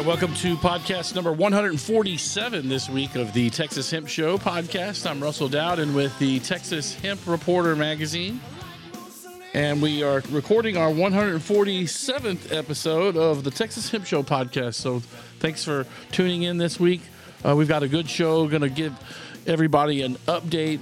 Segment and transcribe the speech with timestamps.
[0.00, 5.04] Right, welcome to podcast number 147 this week of the Texas Hemp Show podcast.
[5.04, 8.40] I'm Russell Dowd and with the Texas Hemp Reporter magazine.
[9.52, 14.76] And we are recording our 147th episode of the Texas Hemp Show podcast.
[14.76, 15.00] So
[15.38, 17.02] thanks for tuning in this week.
[17.44, 18.98] Uh, we've got a good show, going to give
[19.46, 20.80] everybody an update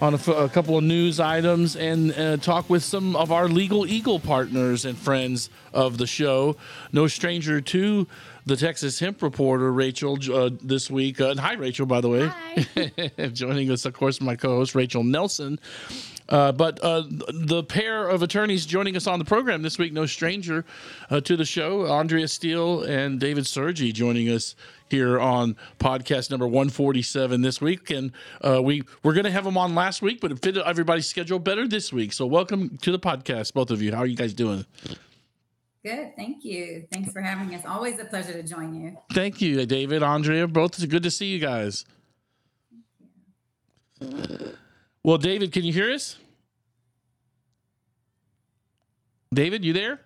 [0.00, 3.48] on a, f- a couple of news items and uh, talk with some of our
[3.48, 6.56] legal eagle partners and friends of the show.
[6.92, 8.06] No stranger to
[8.48, 11.20] the Texas Hemp Reporter, Rachel, uh, this week.
[11.20, 12.26] Uh, and hi, Rachel, by the way.
[12.26, 13.28] Hi.
[13.32, 15.60] Joining us, of course, my co host, Rachel Nelson.
[16.30, 20.04] Uh, but uh, the pair of attorneys joining us on the program this week, no
[20.04, 20.62] stranger
[21.08, 24.54] uh, to the show, Andrea Steel and David Sergi joining us
[24.90, 27.88] here on podcast number 147 this week.
[27.88, 28.12] And
[28.42, 31.38] uh, we, we're going to have them on last week, but it fit everybody's schedule
[31.38, 32.12] better this week.
[32.12, 33.92] So welcome to the podcast, both of you.
[33.92, 34.66] How are you guys doing?
[35.84, 36.16] Good.
[36.16, 36.86] Thank you.
[36.92, 37.64] Thanks for having us.
[37.64, 38.96] Always a pleasure to join you.
[39.12, 40.46] Thank you, David, Andrea.
[40.48, 41.84] Both it's good to see you guys.
[45.02, 46.18] Well, David, can you hear us?
[49.32, 50.00] David, you there?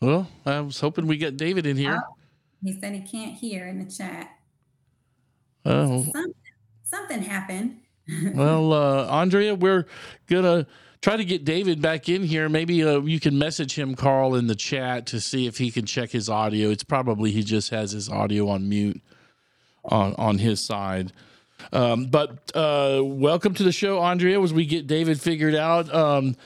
[0.00, 2.00] Well, I was hoping we get David in here.
[2.02, 2.14] Oh,
[2.62, 4.30] he said he can't hear in the chat.
[5.64, 6.34] Oh, Something,
[6.82, 7.80] something happened.
[8.34, 9.86] well, uh, Andrea, we're
[10.26, 10.66] gonna
[11.02, 12.48] try to get David back in here.
[12.48, 15.84] Maybe uh, you can message him, Carl, in the chat to see if he can
[15.84, 16.70] check his audio.
[16.70, 19.02] It's probably he just has his audio on mute
[19.84, 21.12] on on his side.
[21.72, 24.40] Um, but uh, welcome to the show, Andrea.
[24.40, 26.36] As we get David figured out, um,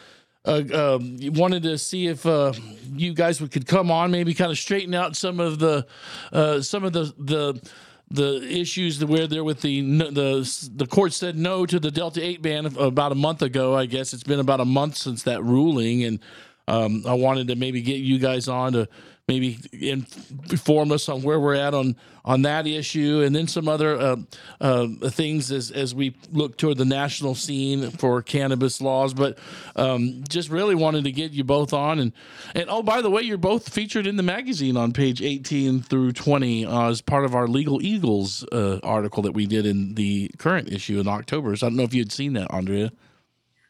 [0.45, 2.53] uh, um, wanted to see if uh,
[2.95, 5.87] you guys would, could come on, maybe kind of straighten out some of the
[6.33, 7.71] uh, some of the the
[8.11, 12.41] the issues where there with the the the court said no to the Delta Eight
[12.43, 13.75] ban about a month ago.
[13.75, 16.21] I guess it's been about a month since that ruling, and
[16.69, 18.89] um, I wanted to maybe get you guys on to
[19.29, 23.99] maybe inform us on where we're at on on that issue, and then some other
[23.99, 24.17] uh,
[24.61, 29.15] uh, things as as we look toward the national scene for cannabis laws.
[29.15, 29.39] But
[29.75, 32.13] um, just really wanted to get you both on, and
[32.55, 36.13] and oh by the way, you're both featured in the magazine on page 18 through
[36.13, 40.31] 20 uh, as part of our Legal Eagles uh, article that we did in the
[40.39, 41.57] current issue in October.
[41.57, 42.93] So I don't know if you had seen that, Andrea.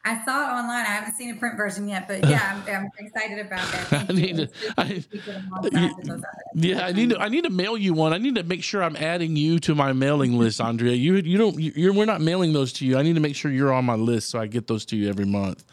[0.07, 0.87] I saw it online.
[0.87, 4.07] I haven't seen a print version yet, but yeah, I'm, I'm excited about that.
[4.09, 4.49] I need to.
[4.79, 7.11] I, good to speak with them all the time with those other- yeah, I need
[7.11, 7.19] to.
[7.19, 8.13] I need to mail you one.
[8.13, 10.95] I need to make sure I'm adding you to my mailing list, Andrea.
[10.95, 11.59] You you don't.
[11.59, 12.97] You're we're not mailing those to you.
[12.97, 15.09] I need to make sure you're on my list so I get those to you
[15.09, 15.65] every month.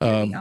[0.00, 0.32] Um,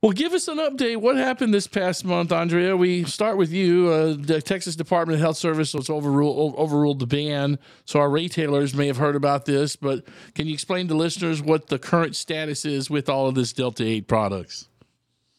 [0.00, 0.98] well, give us an update.
[0.98, 2.76] What happened this past month, Andrea?
[2.76, 3.88] We start with you.
[3.88, 8.74] Uh, the Texas Department of Health Service was overruled overruled the ban, so our retailers
[8.74, 9.74] may have heard about this.
[9.74, 10.04] But
[10.34, 13.84] can you explain to listeners what the current status is with all of this Delta
[13.84, 14.68] Eight products?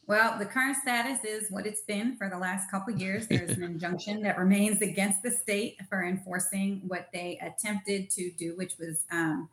[0.08, 3.28] Well, the current status is what it's been for the last couple of years.
[3.28, 8.58] There's an injunction that remains against the state for enforcing what they attempted to do,
[8.58, 9.50] which was um,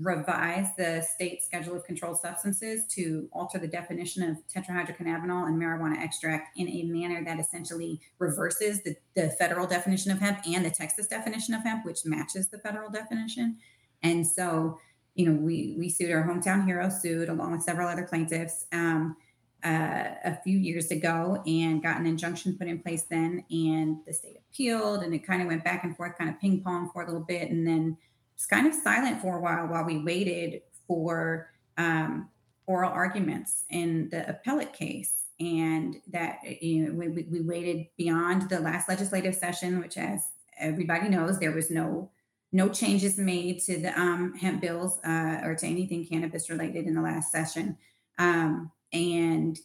[0.00, 6.00] revise the state schedule of controlled substances to alter the definition of tetrahydrocannabinol and marijuana
[6.02, 10.70] extract in a manner that essentially reverses the, the federal definition of hemp and the
[10.70, 13.56] Texas definition of hemp, which matches the federal definition.
[14.02, 14.78] And so,
[15.14, 18.66] you know, we we sued our hometown hero, sued along with several other plaintiffs.
[18.72, 19.16] Um,
[19.64, 24.12] uh, a few years ago and got an injunction put in place then and the
[24.12, 27.02] state appealed and it kind of went back and forth kind of ping pong for
[27.02, 27.96] a little bit and then
[28.38, 32.28] it's kind of silent for a while while we waited for um,
[32.66, 35.24] oral arguments in the appellate case.
[35.40, 40.24] And that you know we, we waited beyond the last legislative session which as
[40.58, 42.10] everybody knows there was no
[42.50, 46.94] no changes made to the um, hemp bills uh, or to anything cannabis related in
[46.94, 47.76] the last session.
[48.18, 49.58] Um, and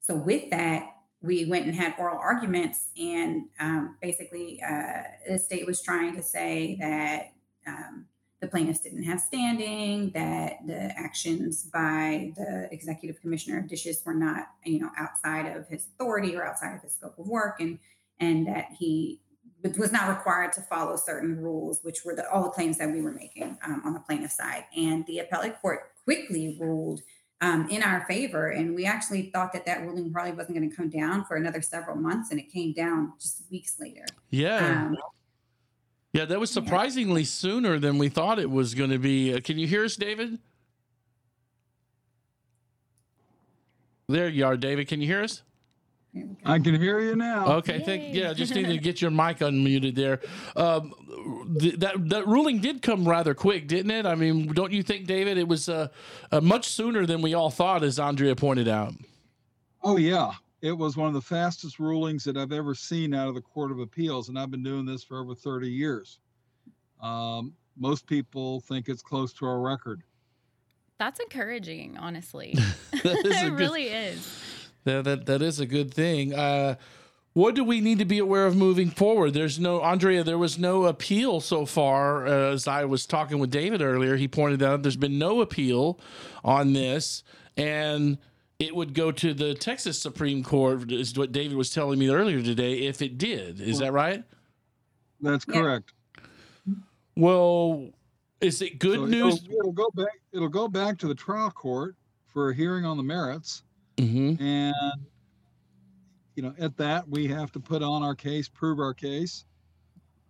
[0.00, 0.86] so with that,
[1.20, 6.22] we went and had oral arguments, and um, basically, uh, the state was trying to
[6.22, 7.32] say that
[7.66, 8.06] um,
[8.40, 14.14] the plaintiffs didn't have standing, that the actions by the executive commissioner of dishes were
[14.14, 17.78] not, you know, outside of his authority or outside of his scope of work, and
[18.20, 19.20] and that he
[19.76, 23.02] was not required to follow certain rules, which were the, all the claims that we
[23.02, 24.64] were making um, on the plaintiff side.
[24.76, 27.00] And the appellate court quickly ruled
[27.40, 28.50] um, in our favor.
[28.50, 31.60] And we actually thought that that ruling probably wasn't going to come down for another
[31.60, 34.04] several months, and it came down just weeks later.
[34.30, 34.86] Yeah.
[34.86, 34.96] Um,
[36.12, 39.34] Yeah, that was surprisingly sooner than we thought it was going to be.
[39.34, 40.38] Uh, can you hear us, David?
[44.08, 44.88] There you are, David.
[44.88, 45.42] Can you hear us?
[46.14, 46.50] here we go.
[46.50, 47.46] I can hear you now.
[47.56, 48.32] Okay, thank yeah.
[48.32, 50.20] Just need to get your mic unmuted there.
[50.56, 50.94] Um,
[51.60, 54.06] th- that that ruling did come rather quick, didn't it?
[54.06, 55.36] I mean, don't you think, David?
[55.36, 55.88] It was uh,
[56.32, 58.94] uh, much sooner than we all thought, as Andrea pointed out.
[59.82, 63.34] Oh yeah, it was one of the fastest rulings that I've ever seen out of
[63.34, 66.18] the Court of Appeals, and I've been doing this for over 30 years.
[67.00, 70.02] Um, most people think it's close to our record.
[70.98, 72.56] That's encouraging, honestly.
[72.92, 74.36] it really is.
[74.84, 76.34] That, that, that is a good thing.
[76.34, 76.74] Uh,
[77.34, 79.32] what do we need to be aware of moving forward?
[79.32, 82.26] There's no, Andrea, there was no appeal so far.
[82.26, 86.00] Uh, as I was talking with David earlier, he pointed out there's been no appeal
[86.42, 87.22] on this.
[87.56, 88.18] And
[88.58, 92.42] it would go to the Texas Supreme Court, is what David was telling me earlier
[92.42, 93.60] today, if it did.
[93.60, 94.24] Is that right?
[95.20, 95.92] That's correct.
[97.16, 97.90] Well,
[98.40, 99.44] is it good so news?
[99.44, 100.20] It'll, it'll, go back.
[100.32, 101.94] It'll go back to the trial court
[102.26, 103.62] for a hearing on the merits,
[103.96, 104.42] mm-hmm.
[104.42, 105.06] and
[106.34, 109.44] you know, at that we have to put on our case, prove our case,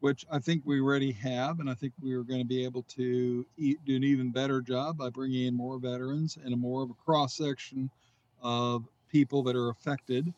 [0.00, 2.82] which I think we already have, and I think we are going to be able
[2.84, 6.82] to eat, do an even better job by bringing in more veterans and a more
[6.82, 7.90] of a cross section
[8.42, 10.32] of people that are affected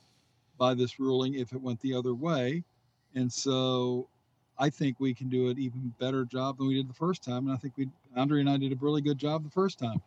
[0.58, 2.62] by this ruling if it went the other way.
[3.14, 4.08] And so
[4.58, 7.46] I think we can do an even better job than we did the first time.
[7.46, 10.00] And I think we, Andre and I did a really good job the first time.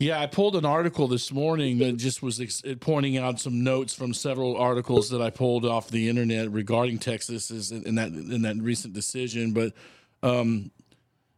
[0.00, 3.94] Yeah, I pulled an article this morning that just was ex- pointing out some notes
[3.94, 8.56] from several articles that I pulled off the internet regarding Texas in that in that
[8.56, 9.52] recent decision.
[9.52, 9.72] But
[10.22, 10.72] um,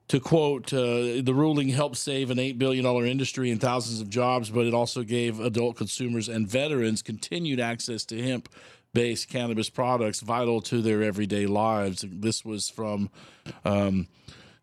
[0.08, 4.50] to quote, uh, the ruling helped save an $8 billion industry and thousands of jobs,
[4.50, 8.48] but it also gave adult consumers and veterans continued access to hemp
[8.92, 12.04] based cannabis products vital to their everyday lives.
[12.08, 13.10] This was from
[13.64, 14.06] um,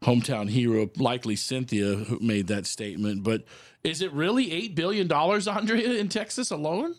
[0.01, 3.23] hometown hero, likely Cynthia, who made that statement.
[3.23, 3.43] But
[3.83, 6.95] is it really $8 billion, Andrea, in Texas alone?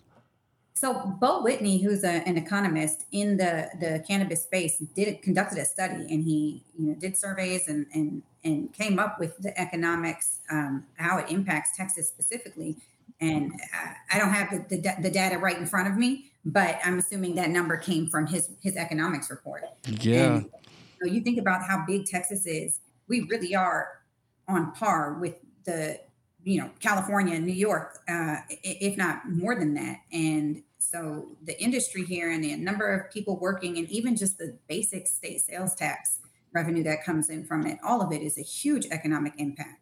[0.75, 5.65] So Beau Whitney, who's a, an economist in the, the cannabis space, did conducted a
[5.65, 10.41] study and he you know did surveys and and and came up with the economics,
[10.51, 12.77] um, how it impacts Texas specifically.
[13.21, 16.79] And I, I don't have the, the, the, data right in front of me, but
[16.85, 19.63] I'm assuming that number came from his his economics report.
[19.87, 20.37] Yeah.
[20.37, 22.81] And, you, know, you think about how big Texas is.
[23.09, 24.01] We really are
[24.49, 26.01] on par with the
[26.43, 30.01] you know California, and New York, uh, if not more than that.
[30.13, 34.57] And so the industry here and the number of people working, and even just the
[34.69, 36.19] basic state sales tax
[36.55, 39.81] revenue that comes in from it, all of it is a huge economic impact.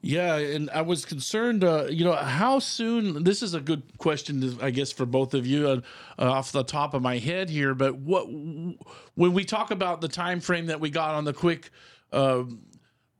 [0.00, 1.64] Yeah, and I was concerned.
[1.64, 3.24] Uh, you know, how soon?
[3.24, 5.80] This is a good question, I guess, for both of you, uh,
[6.18, 7.74] off the top of my head here.
[7.74, 11.70] But what when we talk about the time frame that we got on the quick
[12.12, 12.44] uh,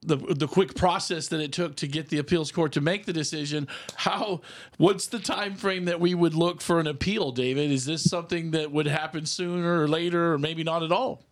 [0.02, 3.12] the the quick process that it took to get the appeals court to make the
[3.12, 3.66] decision
[3.96, 4.40] how
[4.76, 8.52] what's the time frame that we would look for an appeal david is this something
[8.52, 11.24] that would happen sooner or later or maybe not at all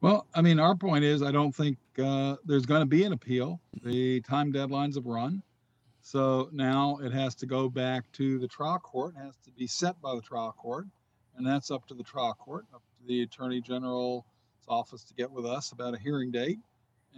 [0.00, 3.12] well i mean our point is i don't think uh, there's going to be an
[3.12, 5.42] appeal the time deadlines have run
[6.02, 9.66] so now it has to go back to the trial court it has to be
[9.66, 10.86] set by the trial court
[11.36, 14.24] and that's up to the trial court up to the attorney general's
[14.68, 16.58] office to get with us about a hearing date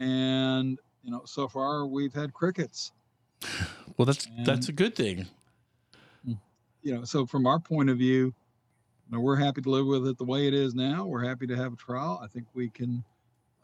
[0.00, 2.92] and you know, so far we've had crickets.
[3.96, 5.26] Well, that's and, that's a good thing.
[6.84, 8.34] You know, so from our point of view,
[9.20, 11.04] we're happy to live with it the way it is now.
[11.04, 12.20] We're happy to have a trial.
[12.22, 13.04] I think we can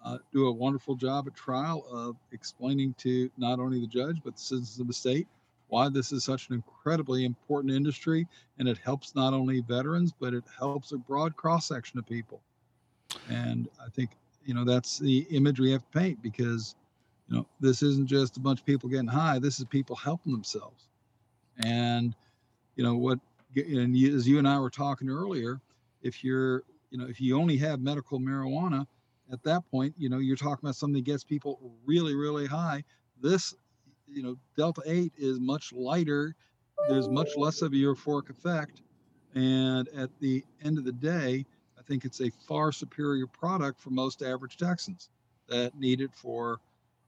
[0.04, 4.36] uh, do a wonderful job at trial of explaining to not only the judge but
[4.36, 5.26] the citizens of the state
[5.68, 8.26] why this is such an incredibly important industry
[8.58, 12.40] and it helps not only veterans but it helps a broad cross section of people
[13.28, 14.10] and i think
[14.44, 16.74] you know that's the image we have to paint because
[17.28, 20.32] you know this isn't just a bunch of people getting high this is people helping
[20.32, 20.86] themselves
[21.58, 22.14] and
[22.76, 23.18] you know what
[23.56, 25.60] and you, as you and i were talking earlier
[26.02, 28.86] if you're you know if you only have medical marijuana
[29.32, 32.82] at that point you know you're talking about something that gets people really really high
[33.20, 33.54] this
[34.06, 36.34] you know delta 8 is much lighter
[36.88, 38.82] there's much less of a euphoric effect
[39.34, 41.44] and at the end of the day
[41.78, 45.08] I think it's a far superior product for most average Texans
[45.48, 46.60] that need it for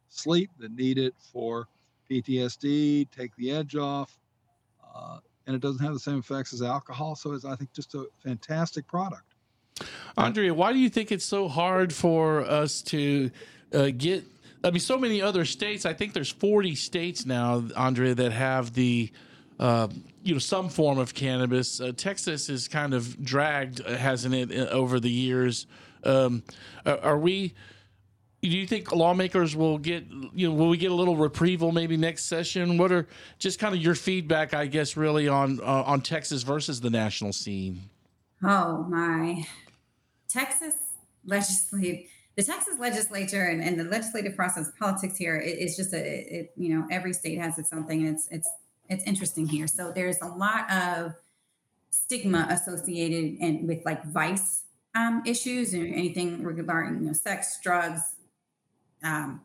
[0.08, 1.68] sleep, that need it for
[2.10, 4.18] PTSD, take the edge off.
[4.94, 7.16] Uh, and it doesn't have the same effects as alcohol.
[7.16, 9.34] So it's, I think, just a fantastic product.
[10.16, 13.30] Andrea, why do you think it's so hard for us to
[13.72, 14.24] uh, get?
[14.62, 15.86] I mean, so many other states.
[15.86, 19.10] I think there's 40 states now, Andrea, that have the
[19.58, 19.88] uh,
[20.22, 21.80] you know some form of cannabis.
[21.80, 25.66] Uh, Texas is kind of dragged, uh, hasn't it, uh, over the years?
[26.04, 26.42] Um,
[26.86, 27.54] are we?
[28.42, 30.04] Do you think lawmakers will get
[30.34, 32.78] you know will we get a little reprieval maybe next session?
[32.78, 33.06] What are
[33.38, 37.32] just kind of your feedback, I guess, really on uh, on Texas versus the national
[37.32, 37.82] scene?
[38.42, 39.44] Oh my,
[40.28, 40.74] Texas
[41.26, 42.06] legislative
[42.36, 45.98] the Texas legislature and, and the legislative process politics here is just a
[46.40, 48.48] it, you know every state has its own thing and it's it's
[48.88, 49.66] it's interesting here.
[49.66, 51.14] So there's a lot of
[51.90, 58.16] stigma associated and with like vice um, issues and anything regarding you know sex, drugs,
[59.02, 59.40] um,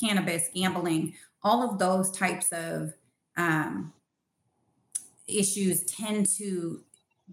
[0.00, 2.92] cannabis, gambling, all of those types of
[3.36, 3.92] um,
[5.26, 6.82] issues tend to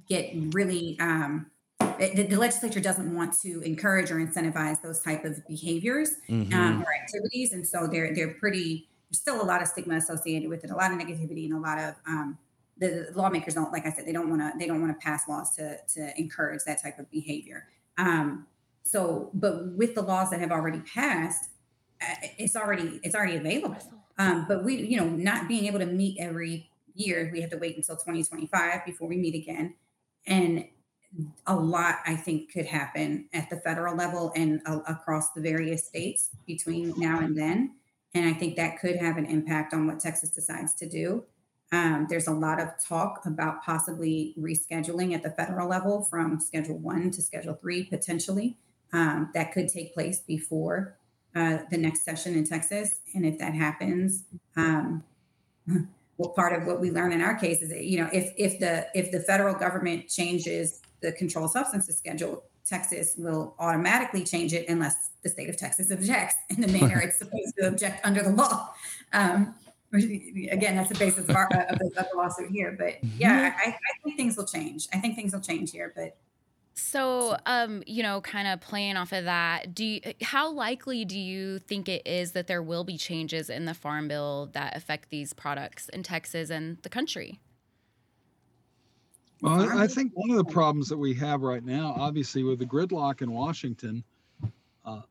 [0.07, 1.47] get really um,
[1.79, 6.53] the, the, legislature doesn't want to encourage or incentivize those type of behaviors mm-hmm.
[6.53, 10.49] um, or activities and so they're they're pretty there's still a lot of stigma associated
[10.49, 12.37] with it a lot of negativity and a lot of um,
[12.77, 15.03] the, the lawmakers don't like i said they don't want to they don't want to
[15.03, 17.65] pass laws to to encourage that type of behavior
[17.97, 18.45] um,
[18.87, 21.49] so but with the laws that have already passed
[22.01, 23.77] uh, it's already it's already available.
[24.19, 27.57] Um, but we you know not being able to meet every year we have to
[27.57, 29.75] wait until 2025 before we meet again.
[30.25, 30.65] And
[31.47, 35.87] a lot i think could happen at the federal level and uh, across the various
[35.87, 37.75] states between now and then.
[38.13, 41.23] And i think that could have an impact on what texas decides to do.
[41.71, 46.77] Um, there's a lot of talk about possibly rescheduling at the federal level from schedule
[46.77, 48.57] one to schedule three potentially
[48.93, 50.97] um, that could take place before
[51.35, 54.23] uh, the next session in texas and if that happens
[54.55, 55.03] um,
[56.17, 58.59] well part of what we learn in our case is that you know if if
[58.59, 64.67] the if the federal government changes the controlled substances schedule, Texas will automatically change it
[64.67, 68.31] unless the state of Texas objects in the manner it's supposed to object under the
[68.31, 68.69] law.
[69.13, 69.55] Um,
[69.93, 72.75] again, that's the basis of, our, of, the, of the lawsuit here.
[72.77, 74.87] But yeah, I, I, think things will change.
[74.93, 75.93] I think things will change here.
[75.95, 76.17] But
[76.77, 81.19] so, um, you know, kind of playing off of that, do you, how likely do
[81.19, 85.09] you think it is that there will be changes in the farm bill that affect
[85.09, 87.39] these products in Texas and the country?
[89.41, 92.65] Well, I think one of the problems that we have right now, obviously, with the
[92.65, 94.03] gridlock in Washington,
[94.85, 95.01] uh,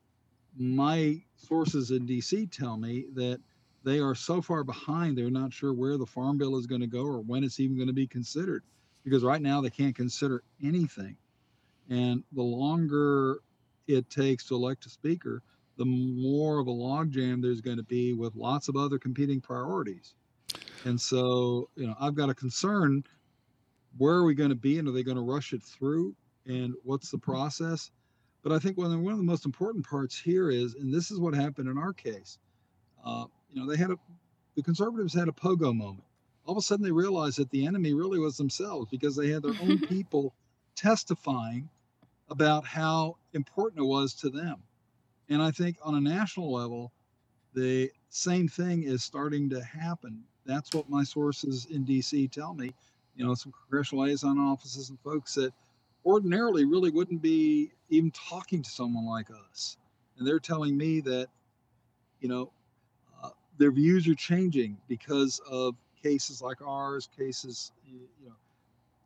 [0.57, 3.41] my sources in DC tell me that
[3.83, 6.87] they are so far behind, they're not sure where the farm bill is going to
[6.87, 8.63] go or when it's even going to be considered.
[9.03, 11.15] Because right now they can't consider anything.
[11.89, 13.39] And the longer
[13.87, 15.41] it takes to elect a speaker,
[15.77, 20.15] the more of a logjam there's going to be with lots of other competing priorities.
[20.85, 23.03] And so, you know, I've got a concern
[23.97, 26.15] where are we going to be and are they going to rush it through
[26.45, 27.91] and what's the process?
[28.47, 31.11] but i think one of, one of the most important parts here is and this
[31.11, 32.37] is what happened in our case
[33.05, 33.97] uh, you know they had a
[34.55, 36.03] the conservatives had a pogo moment
[36.45, 39.43] all of a sudden they realized that the enemy really was themselves because they had
[39.43, 40.33] their own people
[40.75, 41.67] testifying
[42.29, 44.57] about how important it was to them
[45.29, 46.91] and i think on a national level
[47.53, 52.73] the same thing is starting to happen that's what my sources in dc tell me
[53.17, 55.51] you know, some congressional liaison offices and folks that
[56.05, 59.77] ordinarily really wouldn't be even talking to someone like us.
[60.17, 61.27] And they're telling me that,
[62.21, 62.51] you know,
[63.21, 68.35] uh, their views are changing because of cases like ours, cases, you know,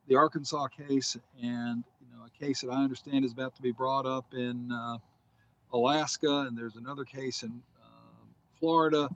[0.08, 1.84] the Arkansas case, and
[2.22, 4.98] know, a case that I understand is about to be brought up in uh,
[5.74, 8.26] Alaska, and there's another case in uh,
[8.60, 9.10] Florida,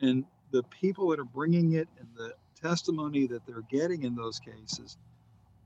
[0.00, 4.38] and the people that are bringing it and the testimony that they're getting in those
[4.38, 4.96] cases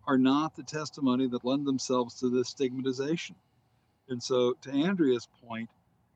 [0.07, 3.37] are not the testimony that lend themselves to this stigmatization.
[4.09, 5.69] And so, to Andrea's point,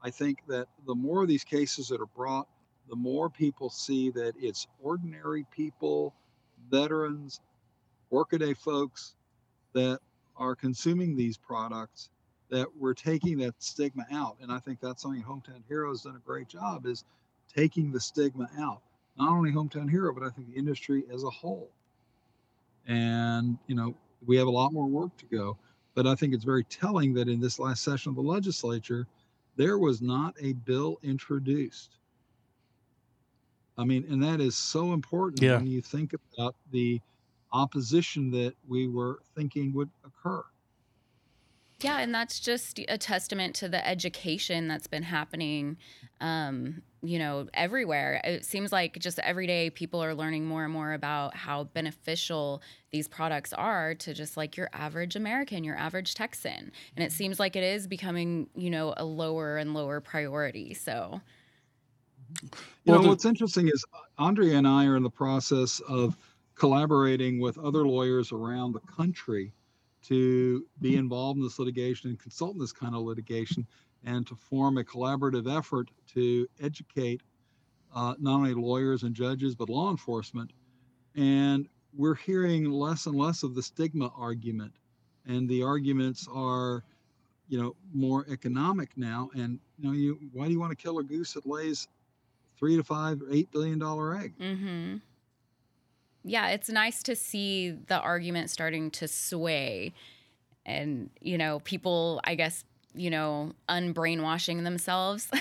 [0.02, 2.48] I think that the more of these cases that are brought,
[2.88, 6.14] the more people see that it's ordinary people,
[6.70, 7.40] veterans,
[8.10, 9.14] workaday folks
[9.74, 10.00] that
[10.36, 12.10] are consuming these products
[12.50, 14.36] that we're taking that stigma out.
[14.40, 17.04] And I think that's something Hometown Hero has done a great job is
[17.54, 18.82] taking the stigma out
[19.16, 21.70] not only Hometown Hero, but I think the industry as a whole.
[22.86, 23.94] And, you know,
[24.26, 25.56] we have a lot more work to go.
[25.94, 29.06] But I think it's very telling that in this last session of the legislature,
[29.56, 31.98] there was not a bill introduced.
[33.78, 35.56] I mean, and that is so important yeah.
[35.56, 37.00] when you think about the
[37.54, 40.44] opposition that we were thinking would occur.
[41.80, 45.76] Yeah, and that's just a testament to the education that's been happening,
[46.20, 48.20] um, you know, everywhere.
[48.24, 52.62] It seems like just every day people are learning more and more about how beneficial
[52.90, 56.52] these products are to just like your average American, your average Texan.
[56.52, 57.16] And it mm-hmm.
[57.16, 60.72] seems like it is becoming, you know, a lower and lower priority.
[60.72, 61.20] So,
[62.32, 62.46] mm-hmm.
[62.84, 66.16] you well, know, what's interesting is uh, Andrea and I are in the process of
[66.54, 69.52] collaborating with other lawyers around the country
[70.02, 73.66] to be involved in this litigation and consult in this kind of litigation
[74.04, 77.22] and to form a collaborative effort to educate
[77.94, 80.52] uh, not only lawyers and judges but law enforcement.
[81.16, 84.74] And we're hearing less and less of the stigma argument.
[85.26, 86.84] And the arguments are
[87.48, 89.30] you know more economic now.
[89.34, 91.88] And you know you why do you want to kill a goose that lays
[92.58, 94.34] three to five or eight billion dollar egg?
[94.38, 94.96] Mm-hmm.
[96.24, 99.92] Yeah, it's nice to see the argument starting to sway
[100.66, 102.64] and, you know, people, I guess,
[102.94, 105.30] you know, unbrainwashing themselves.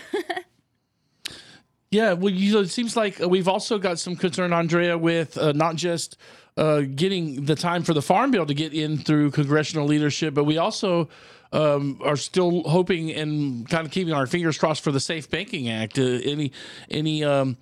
[1.94, 5.38] Yeah, well, you know, it seems like uh, we've also got some concern, Andrea, with
[5.38, 6.18] uh, not just
[6.58, 10.46] uh, getting the time for the farm bill to get in through congressional leadership, but
[10.46, 11.08] we also
[11.52, 15.70] um, are still hoping and kind of keeping our fingers crossed for the Safe Banking
[15.70, 16.00] Act.
[16.00, 16.52] Uh, any,
[16.90, 17.58] any, um,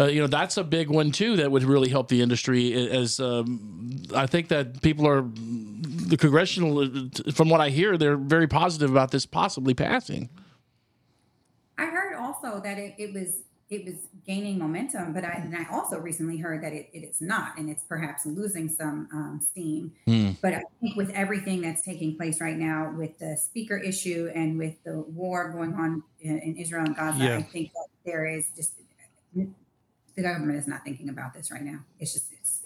[0.00, 2.72] uh, you know, that's a big one too that would really help the industry.
[2.90, 8.16] As um, I think that people are, the congressional, uh, from what I hear, they're
[8.16, 10.30] very positive about this possibly passing.
[11.76, 13.94] I heard also that it, it was it was
[14.26, 17.70] gaining momentum, but I and I also recently heard that it, it is not, and
[17.70, 19.92] it's perhaps losing some um, steam.
[20.08, 20.36] Mm.
[20.42, 24.58] But I think with everything that's taking place right now, with the speaker issue and
[24.58, 27.36] with the war going on in, in Israel and Gaza, Yeah.
[27.36, 28.72] I think that there is just
[30.22, 31.80] the government is not thinking about this right now.
[31.98, 32.60] It's just it's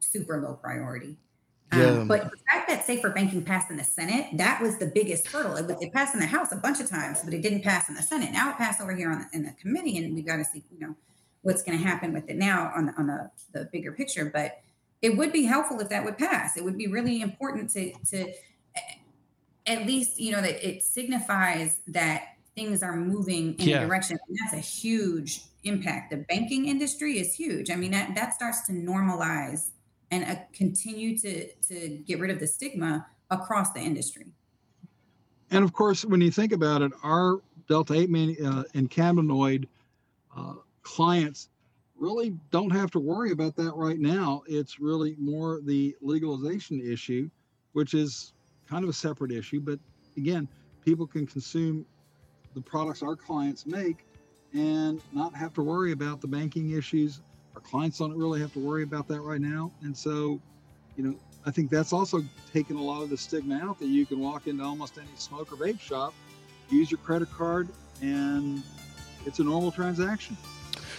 [0.00, 1.16] super low priority.
[1.72, 5.28] Um, but the fact that safer banking passed in the Senate, that was the biggest
[5.28, 5.54] hurdle.
[5.56, 7.88] It, was- it passed in the House a bunch of times, but it didn't pass
[7.88, 8.32] in the Senate.
[8.32, 10.64] Now it passed over here on the, in the committee, and we've got to see,
[10.72, 10.96] you know,
[11.42, 14.24] what's going to happen with it now on the, on the, the bigger picture.
[14.24, 14.60] But
[15.00, 16.56] it would be helpful if that would pass.
[16.56, 18.32] It would be really important to to
[19.66, 23.82] at least you know that it signifies that things are moving in Yeah.
[23.82, 24.18] a direction.
[24.28, 26.10] And that's a huge impact.
[26.10, 27.70] The banking industry is huge.
[27.70, 29.70] I mean that that starts to normalize
[30.10, 34.26] and uh, continue to to get rid of the stigma across the industry.
[35.50, 39.66] And of course, when you think about it, our Delta 8 man, uh, and cannabinoid
[40.36, 41.48] uh, clients
[41.98, 44.42] really don't have to worry about that right now.
[44.46, 47.28] It's really more the legalization issue,
[47.72, 48.32] which is
[48.68, 49.60] kind of a separate issue.
[49.60, 49.78] But
[50.16, 50.48] again,
[50.84, 51.84] people can consume
[52.54, 54.04] the products our clients make
[54.52, 57.20] and not have to worry about the banking issues.
[57.54, 59.70] Our clients don't really have to worry about that right now.
[59.82, 60.40] And so,
[60.96, 61.14] you know,
[61.46, 64.46] I think that's also taken a lot of the stigma out that you can walk
[64.46, 66.12] into almost any smoke or vape shop,
[66.68, 67.68] use your credit card,
[68.02, 68.62] and
[69.26, 70.36] it's a normal transaction.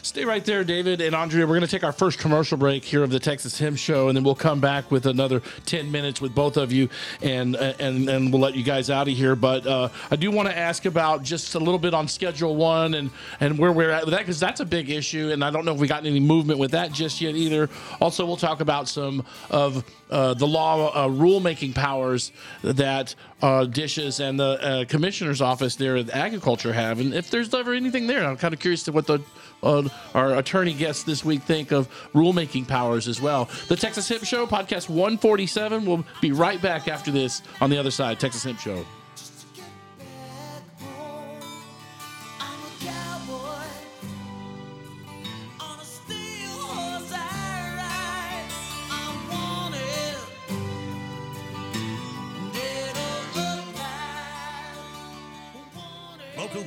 [0.03, 1.45] Stay right there, David and Andrea.
[1.45, 4.17] We're going to take our first commercial break here of the Texas Hemp Show, and
[4.17, 6.89] then we'll come back with another ten minutes with both of you,
[7.21, 9.35] and and and we'll let you guys out of here.
[9.35, 12.95] But uh, I do want to ask about just a little bit on Schedule One
[12.95, 15.65] and and where we're at with that because that's a big issue, and I don't
[15.65, 17.69] know if we got any movement with that just yet either.
[18.01, 22.31] Also, we'll talk about some of uh, the law uh, rulemaking powers
[22.63, 27.53] that uh, dishes and the uh, commissioner's office there at agriculture have, and if there's
[27.53, 28.25] ever anything there.
[28.25, 29.19] I'm kind of curious to what the
[29.63, 33.49] uh, our attorney guests this week think of rulemaking powers as well.
[33.67, 35.85] The Texas Hemp Show, podcast 147.
[35.85, 38.19] We'll be right back after this on the other side.
[38.19, 38.85] Texas Hemp Show.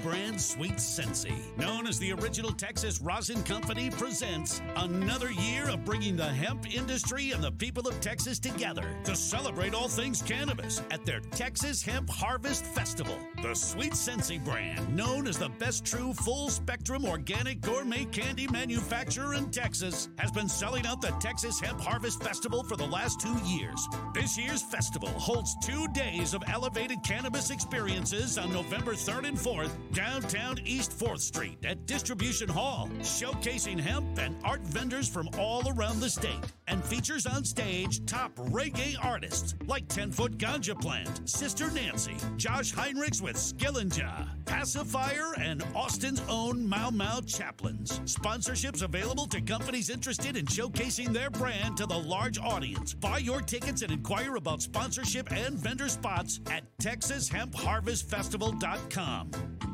[0.02, 6.16] Brand Sweet Sensi, known as the original Texas Rosin Company, presents another year of bringing
[6.16, 11.04] the hemp industry and the people of Texas together to celebrate all things cannabis at
[11.04, 13.18] their Texas Hemp Harvest Festival.
[13.42, 19.34] The Sweet Sensi brand, known as the best true full spectrum organic gourmet candy manufacturer
[19.34, 23.36] in Texas, has been selling out the Texas Hemp Harvest Festival for the last two
[23.44, 23.86] years.
[24.14, 29.70] This year's festival holds two days of elevated cannabis experiences on November 3rd and 4th,
[29.92, 36.00] downtown East 4th Street at Distribution Hall, showcasing hemp and art vendors from all around
[36.00, 41.70] the state, and features on stage top reggae artists like 10 Foot Ganja Plant, Sister
[41.70, 48.00] Nancy, Josh Heinrichs with Skillinja, Pacifier, and Austin's own Mau Mau Chaplains.
[48.00, 52.94] Sponsorships available to companies interested in showcasing their brand to the large audience.
[52.94, 59.73] Buy your tickets and inquire about sponsorship and vendor spots at TexasHempHarvestFestival.com.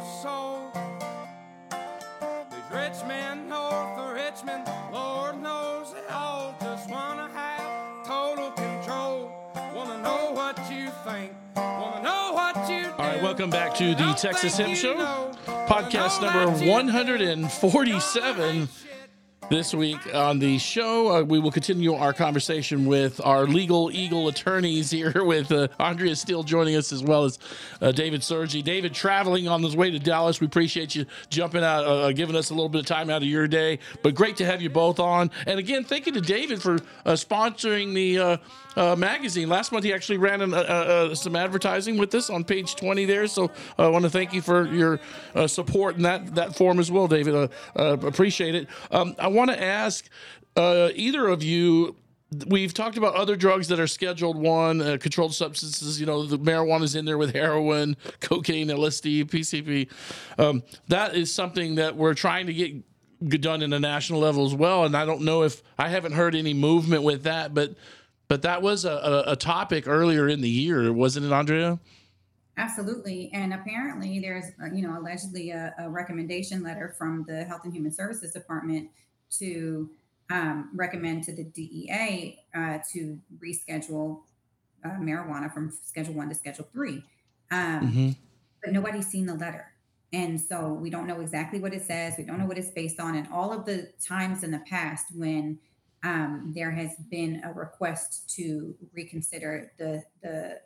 [13.41, 14.95] welcome back to the Texas think Hemp Show.
[15.65, 18.69] podcast number 147
[19.49, 21.11] this week on the show.
[21.11, 26.15] Uh, we will continue our conversation with our legal eagle attorneys here, with uh, Andrea
[26.15, 27.39] Steel joining us as well as
[27.81, 28.61] uh, David Sergi.
[28.61, 30.39] David traveling on his way to Dallas.
[30.39, 33.27] We appreciate you jumping out, uh, giving us a little bit of time out of
[33.27, 33.79] your day.
[34.03, 35.31] But great to have you both on.
[35.47, 38.39] And again, thank you to David for uh, sponsoring the.
[38.75, 39.49] Uh, uh, magazine.
[39.49, 43.05] Last month, he actually ran an, uh, uh, some advertising with this on page 20
[43.05, 43.27] there.
[43.27, 44.99] So I want to thank you for your
[45.35, 47.35] uh, support in that, that form as well, David.
[47.35, 48.67] Uh, uh, appreciate it.
[48.91, 50.09] Um, I want to ask
[50.55, 51.95] uh, either of you.
[52.47, 55.99] We've talked about other drugs that are Scheduled One, uh, controlled substances.
[55.99, 59.89] You know, the marijuana's in there with heroin, cocaine, LSD, PCP.
[60.39, 64.55] Um, that is something that we're trying to get done in a national level as
[64.55, 64.85] well.
[64.85, 67.75] And I don't know if I haven't heard any movement with that, but
[68.31, 71.77] but that was a, a, topic earlier in the year, wasn't it, Andrea?
[72.55, 73.29] Absolutely.
[73.33, 77.73] And apparently, there's, uh, you know, allegedly a, a recommendation letter from the Health and
[77.73, 78.89] Human Services Department
[79.31, 79.89] to
[80.29, 84.21] um, recommend to the DEA uh, to reschedule
[84.85, 87.03] uh, marijuana from Schedule One to Schedule Three.
[87.51, 88.15] Um, Mhm.
[88.63, 89.73] But nobody's seen the letter.
[90.13, 92.13] And so we don't know exactly what it says.
[92.17, 93.15] We don't know what it's based on.
[93.15, 95.59] And all of the times in the past when
[96.03, 100.59] um, there has been a request to reconsider the the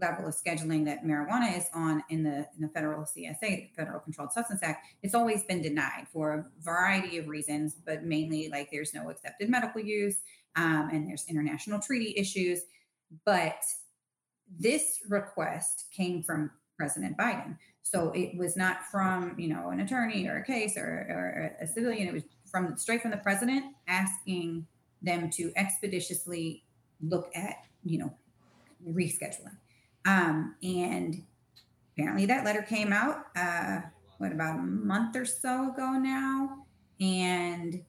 [0.00, 4.00] level of scheduling that marijuana is on in the in the federal CSA, the Federal
[4.00, 8.70] Controlled Substance Act, it's always been denied for a variety of reasons, but mainly like
[8.70, 10.18] there's no accepted medical use
[10.56, 12.60] um, and there's international treaty issues.
[13.24, 13.62] But
[14.58, 17.56] this request came from President Biden.
[17.82, 21.66] So it was not from, you know, an attorney or a case or, or a
[21.66, 22.08] civilian.
[22.08, 24.66] It was from straight from the president asking
[25.06, 26.64] them to expeditiously
[27.00, 28.12] look at, you know,
[28.86, 29.56] rescheduling.
[30.04, 31.22] Um, and
[31.92, 33.80] apparently that letter came out, uh,
[34.18, 36.64] what, about a month or so ago now.
[37.00, 37.82] And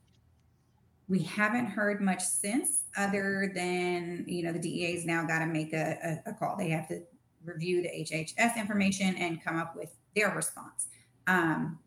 [1.07, 5.73] we haven't heard much since, other than, you know, the DEA's now got to make
[5.73, 6.57] a, a, a call.
[6.57, 7.01] They have to
[7.45, 10.87] review the HHS information and come up with their response.
[11.27, 11.79] Um,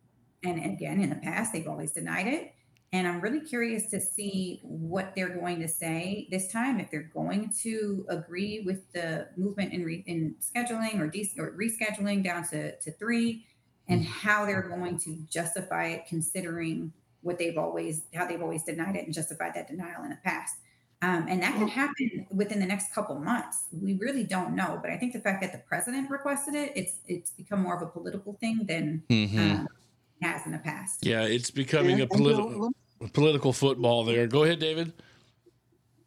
[0.42, 2.54] and again, in the past, they've always denied it.
[2.92, 6.80] And I'm really curious to see what they're going to say this time.
[6.80, 11.52] If they're going to agree with the movement in, re- in scheduling or, de- or
[11.52, 13.46] rescheduling down to, to three,
[13.88, 18.96] and how they're going to justify it, considering what they've always how they've always denied
[18.96, 20.56] it and justified that denial in the past.
[21.02, 23.64] Um, and that can happen within the next couple months.
[23.72, 26.98] We really don't know, but I think the fact that the president requested it, it's
[27.06, 29.02] it's become more of a political thing than
[29.38, 29.79] um, it
[30.22, 31.04] has in the past.
[31.04, 32.72] Yeah, it's becoming And- a and, you know, political
[33.12, 34.26] political football there.
[34.26, 34.92] Go ahead, David.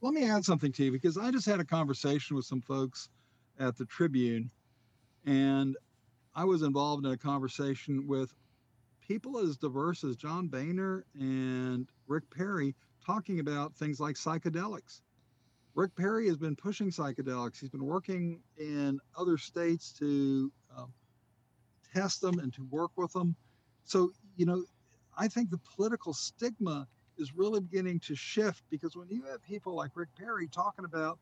[0.02, 3.10] let me add something to you because I just had a conversation with some folks
[3.60, 4.52] at the Tribune,
[5.26, 5.76] and
[6.36, 8.34] I was involved in a conversation with
[9.08, 15.02] people as diverse as John Boehner and Rick Perry talking about things like psychedelics.
[15.76, 17.60] Rick Perry has been pushing psychedelics.
[17.60, 20.94] He's been working in other states to um,
[21.94, 23.36] test them and to work with them.
[23.84, 24.66] So, you know,
[25.18, 29.76] I think the political stigma is really beginning to shift because when you have people
[29.76, 31.20] like Rick Perry talking about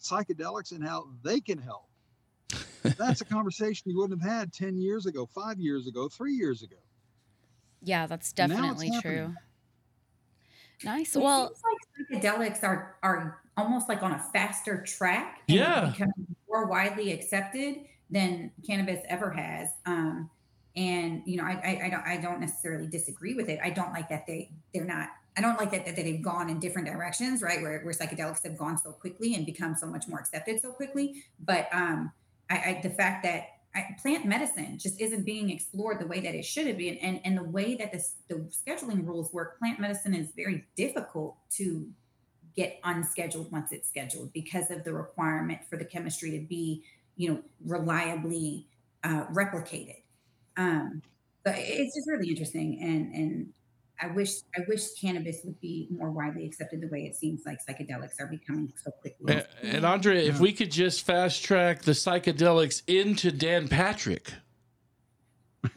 [0.00, 1.88] psychedelics and how they can help,
[2.96, 6.62] that's a conversation you wouldn't have had 10 years ago, five years ago, three years
[6.62, 6.76] ago.
[7.80, 9.34] Yeah, that's definitely true.
[9.34, 9.38] happening.
[10.82, 11.16] Nice.
[11.16, 15.40] It Well, seems like psychedelics are are almost like on a faster track.
[15.48, 15.80] and Yeah.
[15.80, 19.70] becoming more widely accepted than cannabis ever has.
[19.86, 20.30] Um,
[20.76, 23.60] and you know, I, I I don't I don't necessarily disagree with it.
[23.62, 25.08] I don't like that they they're not.
[25.36, 27.60] I don't like that, that they've gone in different directions, right?
[27.60, 31.24] Where where psychedelics have gone so quickly and become so much more accepted so quickly.
[31.44, 32.12] But um,
[32.50, 36.34] I, I the fact that I, plant medicine just isn't being explored the way that
[36.34, 39.80] it should have been, and and the way that this, the scheduling rules work, plant
[39.80, 41.88] medicine is very difficult to
[42.56, 46.84] get unscheduled once it's scheduled because of the requirement for the chemistry to be,
[47.16, 48.68] you know, reliably
[49.02, 50.03] uh, replicated.
[50.56, 51.02] Um,
[51.44, 53.46] but it's just really interesting, and and
[54.00, 57.58] I wish I wish cannabis would be more widely accepted the way it seems like
[57.66, 59.34] psychedelics are becoming so quickly.
[59.34, 64.32] And, and Andrea, if we could just fast track the psychedelics into Dan Patrick,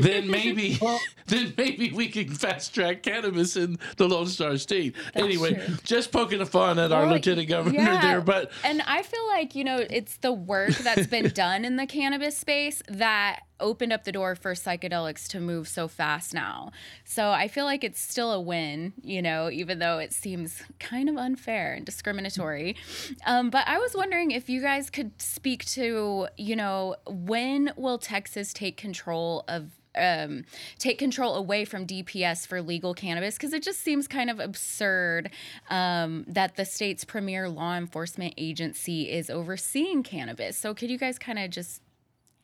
[0.00, 4.94] then maybe Well- then maybe we can fast track cannabis in the Lone Star State.
[5.14, 5.74] anyway, true.
[5.84, 8.00] just poking the fun at our Well, lieutenant governor yeah.
[8.02, 11.76] there, but and I feel like, you know, it's the work that's been done in
[11.76, 16.72] the cannabis space that opened up the door for psychedelics to move so fast now.
[17.04, 21.08] So I feel like it's still a win, you know, even though it seems kind
[21.08, 22.76] of unfair and discriminatory.
[23.24, 27.98] Um, but I was wondering if you guys could speak to, you know, when will
[27.98, 30.44] Texas take control of um,
[30.78, 35.30] take control away from DPS for legal cannabis because it just seems kind of absurd
[35.70, 40.56] um, that the state's premier law enforcement agency is overseeing cannabis.
[40.56, 41.82] So, could you guys kind of just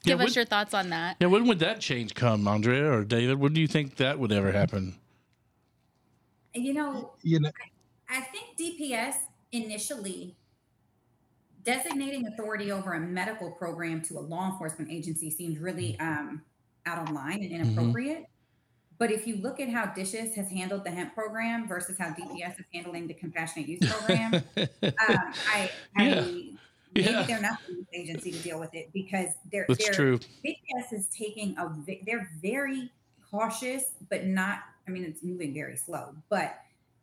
[0.04, 1.16] Yeah, give us your thoughts on that?
[1.20, 3.38] Yeah, when would that change come, Andrea or David?
[3.38, 4.94] When do you think that would ever happen?
[6.54, 7.50] You know, You know,
[8.08, 9.14] I think DPS
[9.52, 10.36] initially
[11.62, 16.42] designating authority over a medical program to a law enforcement agency seemed really um,
[16.86, 18.26] out of line and inappropriate.
[18.98, 22.60] But if you look at how Dishes has handled the hemp program versus how DPS
[22.60, 24.74] is handling the compassionate use program, um,
[25.08, 26.14] I, I Yeah.
[26.14, 26.58] maybe
[26.94, 27.22] Yeah.
[27.26, 30.18] they're not the agency to deal with it because they're That's they're true.
[30.44, 31.72] DPS is taking a
[32.04, 32.90] they're very
[33.30, 34.58] cautious, but not.
[34.86, 36.58] I mean, it's moving very slow, but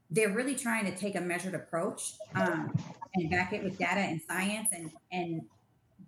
[0.10, 2.74] they're really trying to take a measured approach um,
[3.16, 5.42] and back it with data and science, and and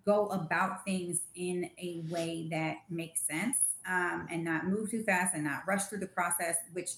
[0.04, 3.56] go about things in a way that makes sense
[3.88, 6.90] um, and not move too fast and not rush through the process, which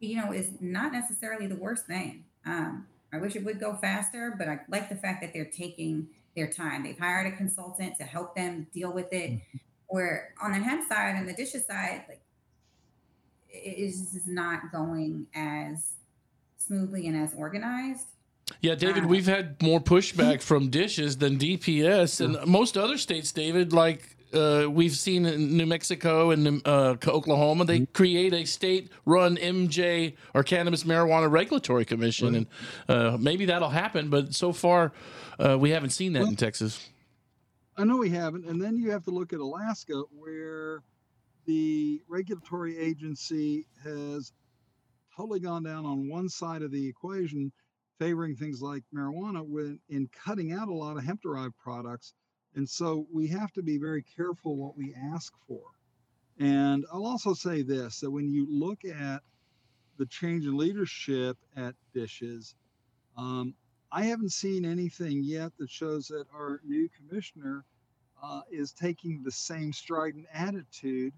[0.00, 2.24] you know is not necessarily the worst thing.
[2.46, 6.08] Um, I wish it would go faster, but I like the fact that they're taking
[6.36, 6.84] their time.
[6.84, 9.40] They've hired a consultant to help them deal with it.
[9.88, 12.20] Where on the hemp side and the dishes side, like
[13.48, 15.94] it is not going as
[16.58, 18.06] smoothly and as organized.
[18.60, 23.32] Yeah, David, Uh, we've had more pushback from dishes than DPS, and most other states,
[23.32, 29.36] David, like uh, we've seen in New Mexico and uh, Oklahoma, they create a state-run
[29.36, 32.46] MJ or Cannabis Marijuana Regulatory Commission, and
[32.88, 34.08] uh, maybe that'll happen.
[34.08, 34.92] But so far,
[35.38, 36.88] uh, we haven't seen that in Texas.
[37.76, 38.44] I know we haven't.
[38.44, 40.82] And then you have to look at Alaska, where
[41.46, 44.32] the regulatory agency has
[45.16, 47.50] totally gone down on one side of the equation,
[48.00, 52.14] favoring things like marijuana when in cutting out a lot of hemp derived products.
[52.56, 55.60] And so we have to be very careful what we ask for.
[56.38, 59.20] And I'll also say this that when you look at
[59.98, 62.54] the change in leadership at Dishes,
[63.18, 63.54] um,
[63.92, 67.66] I haven't seen anything yet that shows that our new commissioner
[68.22, 71.12] uh, is taking the same strident attitude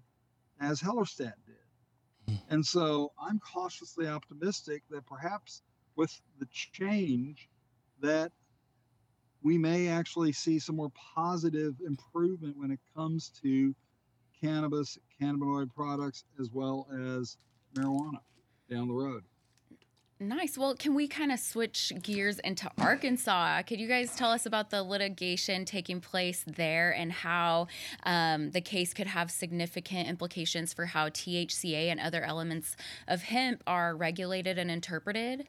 [0.59, 2.39] as Hellerstedt did.
[2.49, 5.61] And so I'm cautiously optimistic that perhaps
[5.95, 7.49] with the change
[8.01, 8.31] that
[9.41, 13.75] we may actually see some more positive improvement when it comes to
[14.41, 17.37] cannabis, cannabinoid products, as well as
[17.75, 18.19] marijuana
[18.69, 19.23] down the road.
[20.19, 20.57] Nice.
[20.57, 23.63] Well, can we kind of switch gears into Arkansas?
[23.63, 27.67] Could you guys tell us about the litigation taking place there and how
[28.03, 32.77] um, the case could have significant implications for how THCA and other elements
[33.07, 35.47] of hemp are regulated and interpreted?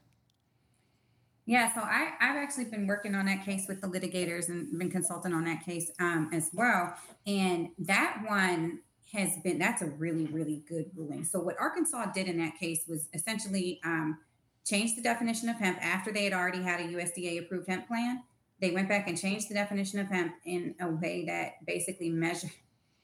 [1.46, 4.90] Yeah, so I, I've actually been working on that case with the litigators and been
[4.90, 6.94] consulting on that case um, as well.
[7.26, 8.80] And that one
[9.12, 11.22] has been, that's a really, really good ruling.
[11.24, 14.18] So, what Arkansas did in that case was essentially um,
[14.64, 18.22] change the definition of hemp after they had already had a USDA approved hemp plan.
[18.61, 22.48] They went back and changed the definition of hemp in a way that basically measure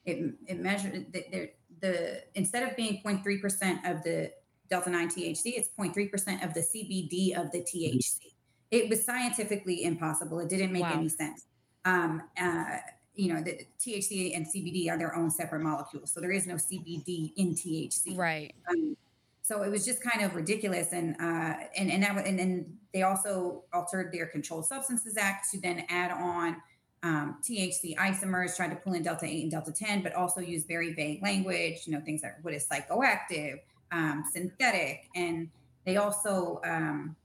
[0.06, 1.50] it, it measured the, the,
[1.80, 4.32] the instead of being 0.3% of the
[4.70, 8.32] delta 9 THC, it's 0.3% of the CBD of the THC.
[8.70, 10.38] It was scientifically impossible.
[10.40, 10.94] It didn't make Wow.
[10.94, 11.46] any sense.
[11.84, 12.76] Um, uh,
[13.14, 16.12] you know, the THC and CBD are their own separate molecules.
[16.12, 18.16] So there is no CBD in THC.
[18.16, 18.54] Right.
[18.68, 18.96] Um,
[19.42, 23.02] so it was just kind of ridiculous, and uh, and and that and then they
[23.02, 26.56] also altered their Controlled Substances Act to then add on
[27.02, 30.64] um, THC isomers, tried to pull in delta eight and delta ten, but also use
[30.64, 31.80] very vague language.
[31.86, 33.58] You know, things like what is psychoactive,
[33.92, 35.48] um, synthetic, and
[35.84, 37.16] they also um,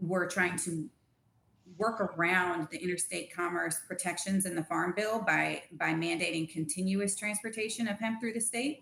[0.00, 0.88] were trying to
[1.78, 7.88] work around the interstate commerce protections in the farm bill by by mandating continuous transportation
[7.88, 8.80] of hemp through the state.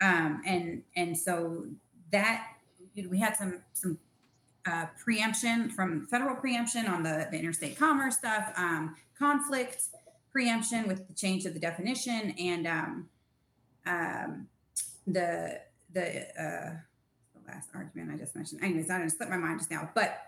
[0.00, 1.66] Um, and and so
[2.10, 2.46] that
[2.94, 3.98] you know, we had some some
[4.66, 9.88] uh, preemption from federal preemption on the, the interstate commerce stuff, um, conflict
[10.30, 13.08] preemption with the change of the definition, and um,
[13.86, 14.46] um,
[15.06, 15.60] the
[15.92, 16.70] the uh,
[17.34, 18.62] the last argument I just mentioned.
[18.62, 20.26] Anyways, I didn't slip my mind just now, but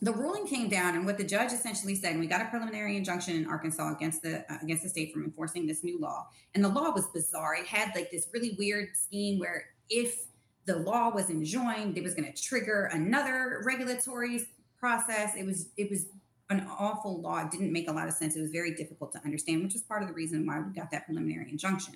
[0.00, 2.96] the ruling came down, and what the judge essentially said, and we got a preliminary
[2.96, 6.64] injunction in Arkansas against the uh, against the state from enforcing this new law, and
[6.64, 7.54] the law was bizarre.
[7.54, 10.26] It had like this really weird scheme where if
[10.66, 14.46] the law was enjoined, it was going to trigger another regulatory
[14.78, 15.34] process.
[15.36, 16.06] It was it was
[16.50, 17.44] an awful law.
[17.44, 18.36] It didn't make a lot of sense.
[18.36, 20.90] It was very difficult to understand, which is part of the reason why we got
[20.92, 21.94] that preliminary injunction.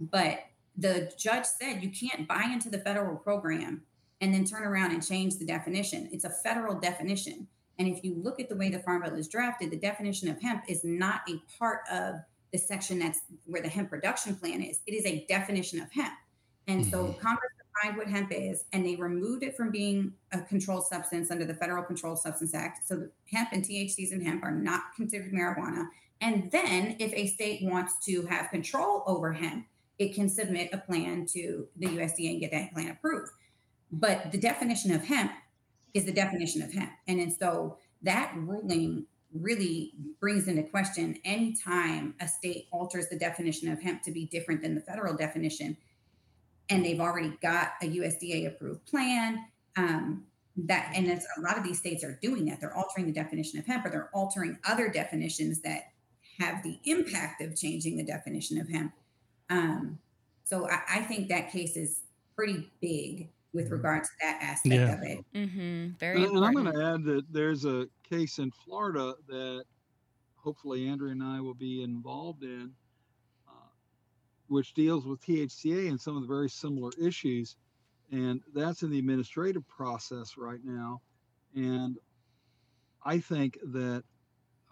[0.00, 0.40] But
[0.76, 3.82] the judge said you can't buy into the federal program
[4.20, 6.08] and then turn around and change the definition.
[6.12, 7.46] It's a federal definition.
[7.78, 10.40] And if you look at the way the Farm Bill is drafted, the definition of
[10.40, 12.16] hemp is not a part of
[12.52, 14.80] the section that's where the hemp production plan is.
[14.86, 16.14] It is a definition of hemp.
[16.66, 17.18] And so Mhm.
[17.18, 21.44] Congress defined what hemp is, and they removed it from being a controlled substance under
[21.44, 22.86] the Federal Controlled Substance Act.
[22.88, 25.88] So the hemp and THCs in hemp are not considered marijuana.
[26.20, 29.66] And then if a state wants to have control over hemp,
[29.98, 33.32] it can submit a plan to the USDA and get that plan approved.
[33.90, 35.32] But the definition of hemp
[35.94, 36.90] is the definition of hemp.
[37.08, 43.70] And then so that ruling really brings into question anytime a state alters the definition
[43.70, 45.76] of hemp to be different than the federal definition
[46.68, 49.44] and they've already got a USDA approved plan.
[49.76, 50.24] Um,
[50.58, 52.60] that and it's a lot of these states are doing that.
[52.60, 55.92] They're altering the definition of hemp, or they're altering other definitions that
[56.38, 58.92] have the impact of changing the definition of hemp.
[59.50, 59.98] Um,
[60.44, 62.00] so I, I think that case is
[62.34, 64.94] pretty big with regard to that aspect Yeah.
[64.94, 65.24] of it.
[65.34, 65.96] Mm-hmm.
[65.98, 69.64] Very And, and I'm going to add that there's a case in Florida that
[70.36, 72.72] hopefully Andrea and I will be involved in,
[73.48, 73.68] uh,
[74.48, 77.56] which deals with THCA and some of the very similar issues.
[78.12, 81.00] And that's in the administrative process right now.
[81.54, 81.96] And
[83.04, 84.04] I think that,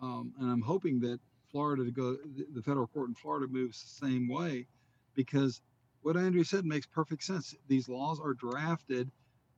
[0.01, 1.19] um, and I'm hoping that
[1.55, 2.17] Florida to go,
[2.53, 4.67] the- federal court in Florida moves the same way
[5.15, 5.61] because
[6.03, 7.55] what Andrea said makes perfect sense.
[7.69, 9.09] These laws are drafted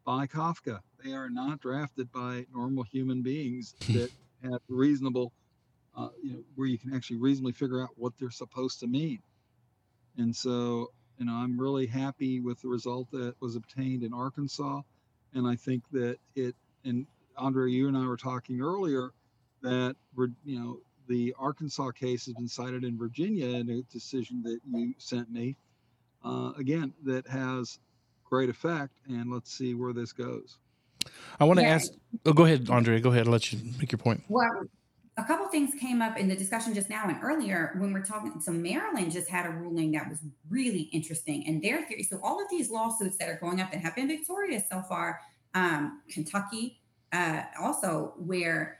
[0.04, 0.80] by Kafka.
[1.02, 4.10] They are not drafted by normal human beings that
[4.42, 5.32] have reasonable,
[5.96, 9.22] uh, you know, where you can actually reasonably figure out what they're supposed to mean.
[10.18, 14.82] And so, you know, I'm really happy with the result that was obtained in Arkansas.
[15.32, 16.54] And I think that it,
[16.84, 17.06] and
[17.38, 19.12] Andre, you and I were talking earlier
[19.62, 24.42] that we're, you know, the Arkansas case has been cited in Virginia in a decision
[24.42, 25.56] that you sent me.
[26.24, 27.78] Uh, again, that has
[28.24, 28.92] great effect.
[29.08, 30.58] And let's see where this goes.
[31.38, 31.74] I want to Yeah.
[31.74, 31.92] ask.
[32.24, 33.00] Oh, go ahead, Andrea.
[33.00, 33.26] Go ahead.
[33.26, 34.24] I'll let you make your point.
[34.28, 34.66] Well,
[35.16, 38.40] a couple things came up in the discussion just now and earlier when we're talking.
[38.40, 40.18] So Maryland just had a ruling that was
[40.50, 42.02] really interesting, and their theory.
[42.02, 45.20] So all of these lawsuits that are going up that have been victorious so far,
[45.54, 46.80] um, Kentucky,
[47.12, 48.78] uh, also where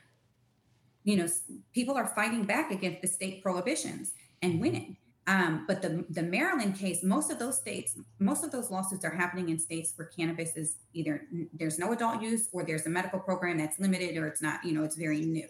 [1.07, 1.27] you know
[1.73, 4.97] people are fighting back against the state prohibitions and winning.
[5.25, 9.15] Um, but the the Maryland case, most of those states, most of those lawsuits are
[9.15, 11.21] happening in states where cannabis is either
[11.53, 14.73] there's no adult use or there's a medical program that's limited or it's not, you
[14.73, 15.47] know, it's very new.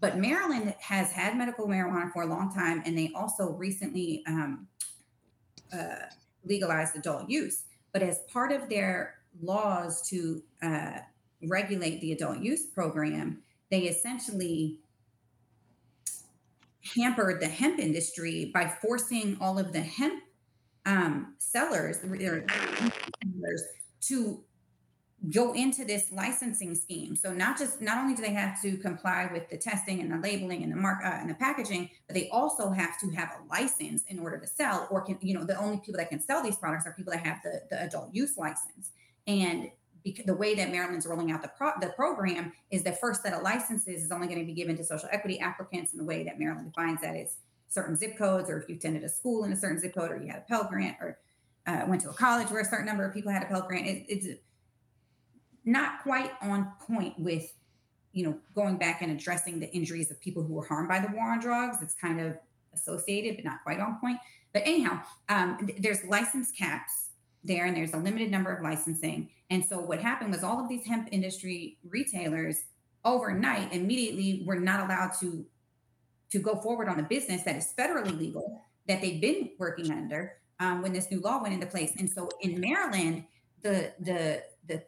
[0.00, 4.68] But Maryland has had medical marijuana for a long time, and they also recently um,
[5.76, 6.06] uh,
[6.44, 7.64] legalized adult use.
[7.92, 10.98] But as part of their laws to uh,
[11.42, 14.78] regulate the adult use program, they essentially
[16.82, 20.22] hampered the hemp industry by forcing all of the hemp
[20.84, 23.62] um, sellers sellers
[24.00, 24.42] to
[25.30, 27.14] go into this licensing scheme.
[27.14, 30.18] So not just not only do they have to comply with the testing and the
[30.18, 33.48] labeling and the mark uh, and the packaging, but they also have to have a
[33.48, 34.88] license in order to sell.
[34.90, 37.24] Or can you know the only people that can sell these products are people that
[37.24, 38.90] have the the adult use license.
[39.28, 39.70] And
[40.04, 43.32] because the way that Maryland's rolling out the pro- the program is the first set
[43.32, 45.92] of licenses is only going to be given to social equity applicants.
[45.92, 47.36] And the way that Maryland defines that is
[47.68, 50.16] certain zip codes, or if you attended a school in a certain zip code, or
[50.16, 51.18] you had a Pell Grant, or
[51.66, 53.86] uh, went to a college where a certain number of people had a Pell Grant.
[53.86, 54.40] It, it's
[55.64, 57.52] not quite on point with
[58.12, 61.08] you know going back and addressing the injuries of people who were harmed by the
[61.14, 62.36] war on drugs it's kind of
[62.74, 64.18] associated but not quite on point
[64.52, 67.10] but anyhow um, th- there's license caps
[67.44, 69.30] there and there's a limited number of licensing.
[69.50, 72.64] And so what happened was all of these hemp industry retailers
[73.04, 75.44] overnight immediately were not allowed to
[76.30, 80.34] to go forward on a business that is federally legal that they've been working under
[80.60, 81.92] um, when this new law went into place.
[81.98, 83.24] And so in maryland
[83.62, 84.82] the the the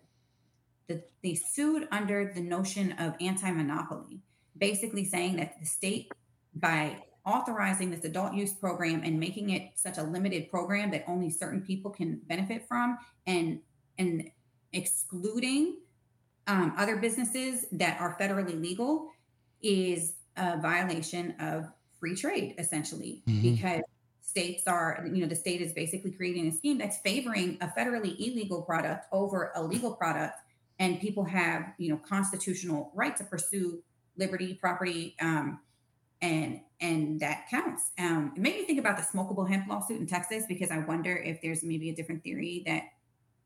[0.87, 4.21] the, they sued under the notion of anti-monopoly,
[4.57, 6.13] basically saying that the state,
[6.55, 11.31] by authorizing this adult use program and making it such a limited program that only
[11.31, 13.61] certain people can benefit from, and
[13.99, 14.31] and
[14.73, 15.77] excluding
[16.47, 19.09] um, other businesses that are federally legal,
[19.63, 21.67] is a violation of
[21.99, 23.43] free trade, essentially, Mhm.
[23.43, 23.83] because
[24.21, 28.19] states are, you know, the state is basically creating a scheme that's favoring a federally
[28.19, 30.35] illegal product over a legal product
[30.79, 33.83] and people have you know constitutional right to pursue
[34.17, 35.61] liberty property um,
[36.25, 37.91] and and that counts.
[37.99, 41.17] Um, it made me think about the smokable hemp lawsuit in texas because i wonder
[41.17, 42.83] if there's maybe a different theory that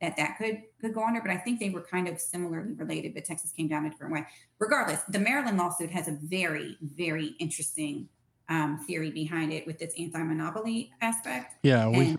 [0.00, 3.14] that that could could go under but i think they were kind of similarly related
[3.14, 4.24] but texas came down a different way.
[4.58, 8.08] Regardless the maryland lawsuit has a very very interesting
[8.48, 11.56] um, theory behind it with its anti-monopoly aspect.
[11.62, 12.18] Yeah, we And-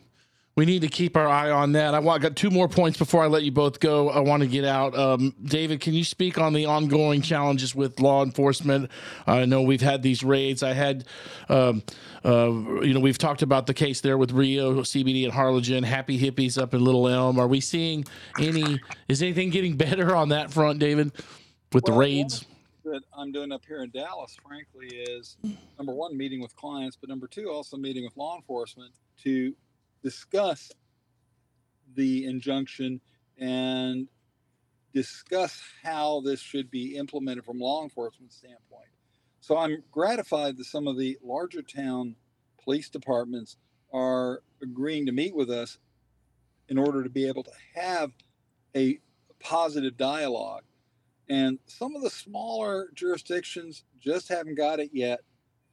[0.60, 1.96] we need to keep our eye on that.
[1.96, 4.10] I want got two more points before I let you both go.
[4.10, 4.94] I want to get out.
[4.94, 8.92] Um, David, can you speak on the ongoing challenges with law enforcement?
[9.26, 10.62] I know we've had these raids.
[10.62, 11.06] I had,
[11.48, 11.82] um,
[12.26, 12.52] uh,
[12.82, 16.62] you know, we've talked about the case there with Rio CBD and Harlingen, Happy Hippies
[16.62, 17.40] up in Little Elm.
[17.40, 18.04] Are we seeing
[18.38, 18.82] any?
[19.08, 21.14] Is anything getting better on that front, David,
[21.72, 22.46] with the raids?
[22.84, 25.38] that I'm doing up here in Dallas, frankly, is
[25.78, 28.92] number one, meeting with clients, but number two, also meeting with law enforcement
[29.24, 29.54] to
[30.04, 30.72] discuss
[31.96, 33.02] the injunction
[33.38, 34.08] and
[34.94, 38.90] discuss how this should be implemented from law enforcement standpoint.
[39.42, 42.16] So I'm gratified that some of the larger town
[42.64, 43.58] police departments
[43.94, 45.78] are agreeing to meet with us
[46.68, 48.12] in order to be able to have
[48.76, 49.00] a
[49.40, 50.64] positive dialogue.
[51.30, 55.22] And some of the smaller jurisdictions just haven't got it yet.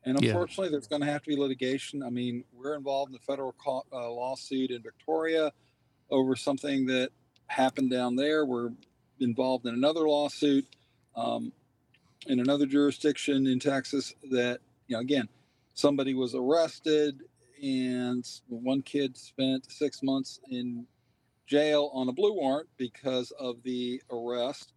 [0.06, 0.30] And Yeah.
[0.30, 2.02] unfortunately, there's going to have to be litigation.
[2.02, 5.52] I mean, we're involved in the federal co- uh, lawsuit in Victoria
[6.10, 7.10] over something that
[7.48, 8.46] happened down there.
[8.46, 8.70] We're
[9.20, 10.66] involved in another lawsuit
[11.16, 11.52] um,
[12.26, 15.28] in another jurisdiction in Texas that, you know, again,
[15.74, 17.22] somebody was arrested
[17.62, 20.86] and one kid spent six months in
[21.46, 24.72] jail on a blue warrant because of the arrest,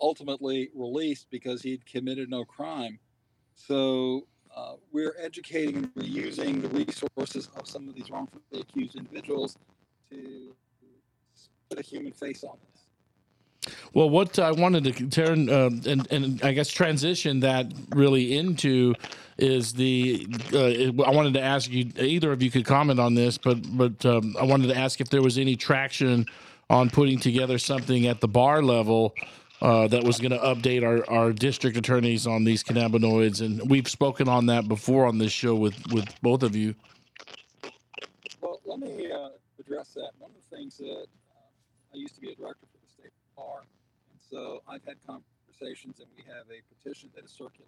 [0.00, 2.98] ultimately released because he'd committed no crime.
[3.54, 9.56] So uh, we're educating and we're the resources of some of these wrongfully accused individuals
[10.10, 10.54] to
[11.68, 13.74] put a human face on this.
[13.92, 18.94] Well, what I wanted to turn uh, and and I guess transition that really into
[19.38, 23.36] is the uh, I wanted to ask you either of you could comment on this,
[23.36, 26.26] but but um, I wanted to ask if there was any traction
[26.70, 29.14] on putting together something at the bar level.
[29.62, 33.88] Uh, that was going to update our, our district attorneys on these cannabinoids, and we've
[33.88, 36.74] spoken on that before on this show with, with both of you.
[38.40, 40.12] Well, let me uh, address that.
[40.18, 43.12] One of the things that uh, I used to be a director for the state
[43.36, 47.66] bar, and so I've had conversations, and we have a petition that is circulating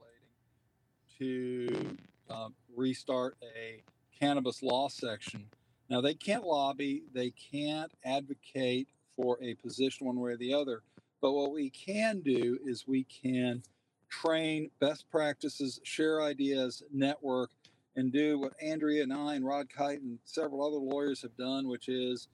[1.18, 1.97] to
[2.30, 3.82] um, restart a
[4.18, 5.45] cannabis law section.
[5.90, 10.82] Now, they can't lobby, they can't advocate for a position one way or the other,
[11.22, 13.62] but what we can do is we can
[14.10, 17.50] train best practices, share ideas, network,
[17.96, 21.68] and do what Andrea and I and Rod Kight and several other lawyers have done,
[21.68, 22.28] which is,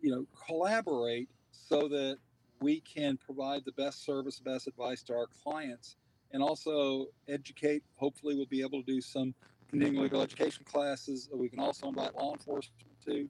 [0.00, 2.16] you know, collaborate so that
[2.60, 5.96] we can provide the best service, best advice to our clients,
[6.32, 7.82] and also educate.
[7.96, 9.34] Hopefully, we'll be able to do some
[9.68, 11.28] continuing legal education classes.
[11.32, 13.28] We can also invite law enforcement to,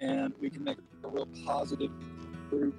[0.00, 1.90] and we can make a real positive
[2.48, 2.74] group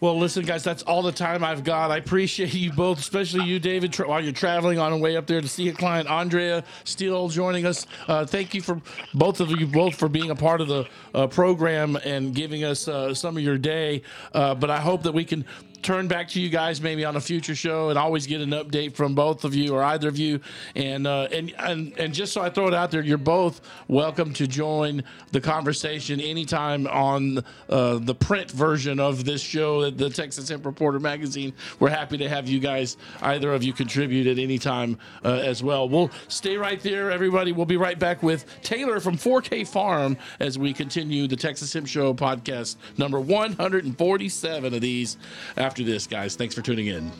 [0.00, 1.90] Well, listen, guys, that's all the time I've got.
[1.90, 5.26] I appreciate you both, especially you, David, tra- while you're traveling on the way up
[5.26, 6.08] there to see a client.
[6.08, 7.86] Andrea Steel joining us.
[8.08, 8.80] Uh, thank you for
[9.12, 12.88] both of you both for being a part of the uh, program and giving us
[12.88, 14.00] uh, some of your day.
[14.32, 15.44] Uh, but I hope that we can
[15.82, 18.94] turn back to you guys maybe on a future show and always get an update
[18.94, 20.40] from both of you or either of you.
[20.74, 24.32] And uh, and and and just so I throw it out there, you're both welcome
[24.34, 25.02] to join
[25.32, 31.00] the conversation anytime on uh, the print version of this show the Texas Hemp Reporter
[31.00, 31.52] magazine.
[31.78, 35.62] We're happy to have you guys, either of you, contribute at any time uh, as
[35.62, 35.88] well.
[35.88, 37.52] We'll stay right there, everybody.
[37.52, 41.86] We'll be right back with Taylor from 4K Pharm as we continue the Texas Hemp
[41.86, 45.16] Show podcast number 147 of these
[45.56, 46.36] after this, guys.
[46.36, 47.10] Thanks for tuning in.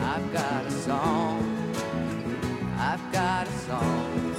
[0.00, 1.74] I've got a song.
[2.78, 4.32] I've got a song.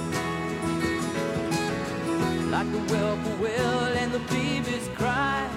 [2.50, 4.20] Like the whippoorwill and the
[4.94, 5.48] cry.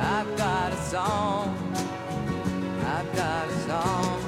[0.00, 1.56] I've got a song.
[2.86, 4.20] I've got a song.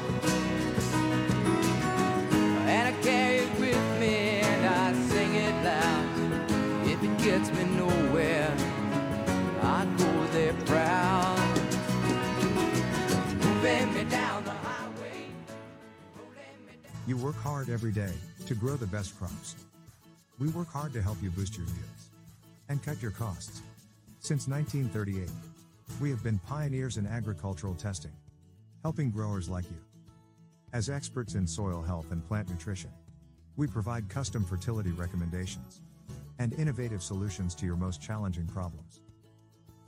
[2.66, 3.36] And I carry
[17.07, 18.12] You work hard every day
[18.46, 19.54] to grow the best crops.
[20.40, 22.11] We work hard to help you boost your yields
[22.68, 23.62] and cut your costs.
[24.18, 25.30] Since 1938,
[26.00, 28.11] we have been pioneers in agricultural testing,
[28.82, 29.76] helping growers like you.
[30.72, 32.90] As experts in soil health and plant nutrition,
[33.57, 35.82] we provide custom fertility recommendations
[36.40, 39.00] and innovative solutions to your most challenging problems.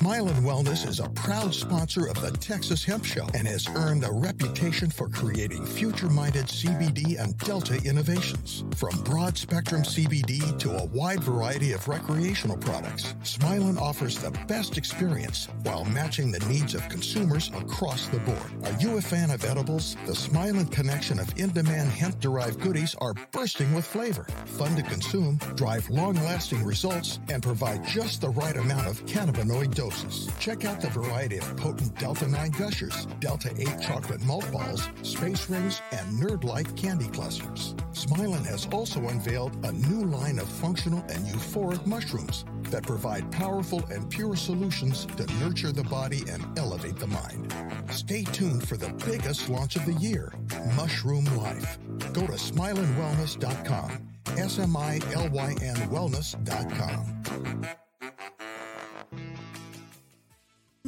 [0.00, 4.12] Mylan Wellness is a proud sponsor of the Texas Hemp Show and has earned a
[4.12, 8.64] reputation for creating future minded CBD and Delta innovations.
[8.76, 14.76] From broad spectrum CBD to a wide variety of recreational products, Smilyn offers the best
[14.76, 18.64] experience while matching the needs of consumers across the board.
[18.64, 19.96] Are you a fan of edibles?
[20.04, 24.82] The Smilyn connection of in demand hemp derived goodies are bursting with flavor, fun to
[24.82, 30.30] consume, drive long lasting results, and provide just the right amount of cannabinoid doses.
[30.38, 35.48] Check out the variety of potent Delta 9 gushers, Delta 8 chocolate malt balls, space
[35.48, 37.74] rings, and nerd like candy clusters.
[37.92, 43.84] Smilyn has also unveiled a new line of functional and euphoric mushrooms that provide powerful
[43.90, 47.54] and pure solutions to nurture the body and elevate the mind.
[47.90, 50.32] Stay tuned for the biggest launch of the year,
[50.74, 51.78] Mushroom Life.
[52.12, 57.85] Go to smilynwellness.com, S M I L Y N wellness.com.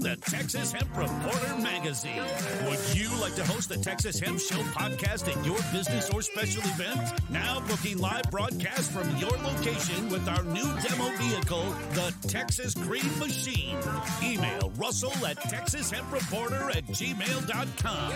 [0.01, 2.23] The Texas Hemp Reporter Magazine.
[2.67, 6.63] Would you like to host the Texas Hemp Show podcast at your business or special
[6.63, 7.21] event?
[7.31, 13.19] Now booking live broadcast from your location with our new demo vehicle, the Texas Green
[13.19, 13.77] Machine.
[14.23, 18.13] Email Russell at TexasHempReporter at gmail.com.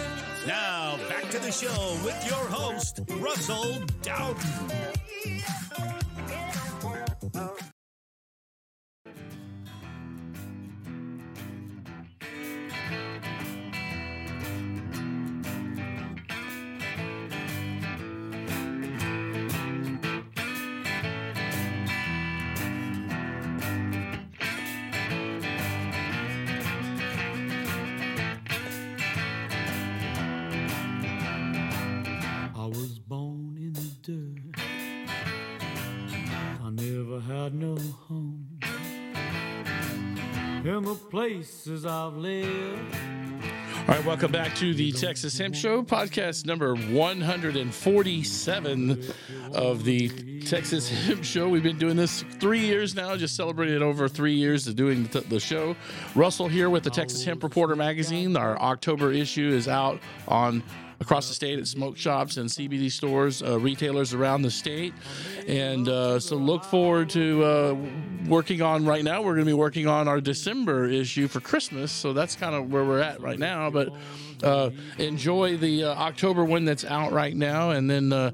[0.46, 4.72] Now back to the show with your host, Russell Dowden.
[41.32, 42.94] Places I've lived.
[43.80, 49.02] All right, welcome back to the Texas Hemp Show, podcast number 147
[49.54, 51.48] of the Texas Hemp Show.
[51.48, 55.22] We've been doing this three years now, just celebrated over three years of doing the,
[55.22, 55.74] the show.
[56.14, 58.36] Russell here with the Texas Hemp Reporter magazine.
[58.36, 60.62] Our October issue is out on
[61.02, 64.94] across the state at smoke shops and CBD stores, uh, retailers around the state.
[65.46, 67.76] And uh, so look forward to uh,
[68.26, 69.20] working on right now.
[69.20, 71.90] We're going to be working on our December issue for Christmas.
[71.90, 73.68] So that's kind of where we're at right now.
[73.68, 73.92] But
[74.42, 77.70] uh, enjoy the uh, October one that's out right now.
[77.70, 78.30] And then uh,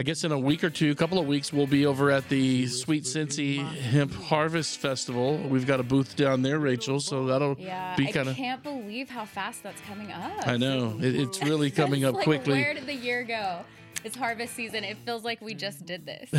[0.00, 2.28] I guess in a week or two, a couple of weeks, we'll be over at
[2.28, 5.38] the Sweet Cincy Hemp Harvest Festival.
[5.38, 7.00] We've got a booth down there, Rachel.
[7.00, 8.34] So that'll Yeah, be kind of.
[8.34, 10.46] I can't believe how fast that's coming up.
[10.46, 10.96] I know.
[11.02, 12.60] It, it's really coming up like, quickly.
[12.62, 13.64] Where did the year go?
[14.04, 14.84] It's harvest season.
[14.84, 16.30] It feels like we just did this.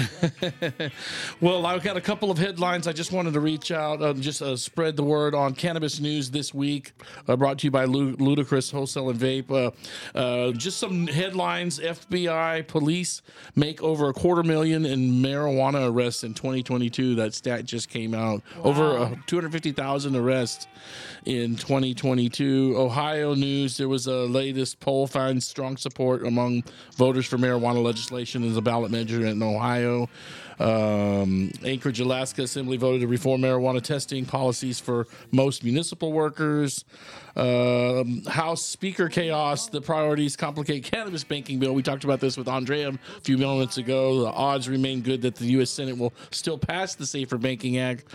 [1.41, 2.88] well, I've got a couple of headlines.
[2.88, 6.32] I just wanted to reach out and just uh, spread the word on cannabis news
[6.32, 6.93] this week.
[7.28, 9.51] Uh, brought to you by Lu- Ludicrous Wholesale and Vape.
[9.51, 9.72] Uh,
[10.18, 13.22] uh, just some headlines: FBI police
[13.55, 17.16] make over a quarter million in marijuana arrests in 2022.
[17.16, 18.41] That stat just came out.
[18.64, 20.68] Over uh, 250,000 arrests
[21.26, 22.76] in 2022.
[22.78, 26.64] Ohio news: There was a latest poll finds strong support among
[26.95, 30.08] voters for marijuana legislation as a ballot measure in Ohio.
[30.60, 36.84] Um, Anchorage, Alaska Assembly voted to reform marijuana testing policies for most municipal workers.
[37.36, 39.70] Um, House Speaker chaos.
[39.70, 41.74] The priorities complicate cannabis banking bill.
[41.74, 44.22] We talked about this with Andrea a few moments ago.
[44.22, 45.70] The odds remain good that the U.S.
[45.70, 48.06] Senate will still pass the Safer Banking Act,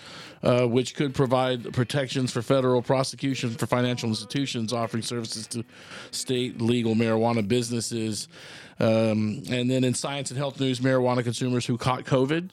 [0.43, 5.64] uh, which could provide protections for federal prosecution for financial institutions offering services to
[6.11, 8.28] state legal marijuana businesses.
[8.81, 12.51] Um, and then in science and health news, marijuana consumers who caught COVID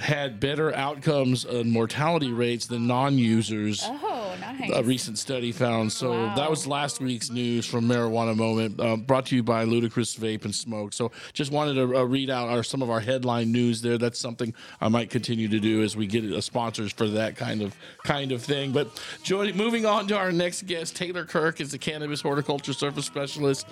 [0.00, 3.82] had better outcomes and mortality rates than non-users.
[3.84, 4.70] oh, Nice.
[4.72, 5.92] a recent study found.
[5.92, 6.34] So Wow.
[6.36, 10.44] that was last week's news from Marijuana Moment, uh, brought to you by Ludicrous Vape
[10.44, 10.92] and Smoke.
[10.92, 13.98] So just wanted to uh, read out our, some of our headline news there.
[13.98, 17.60] That's something I might continue to do as we get uh, sponsors for that kind
[17.60, 18.70] of kind of thing.
[18.70, 18.88] But
[19.24, 23.66] joining, moving on to our next guest, Taylor Kirk is the cannabis horticulture service specialist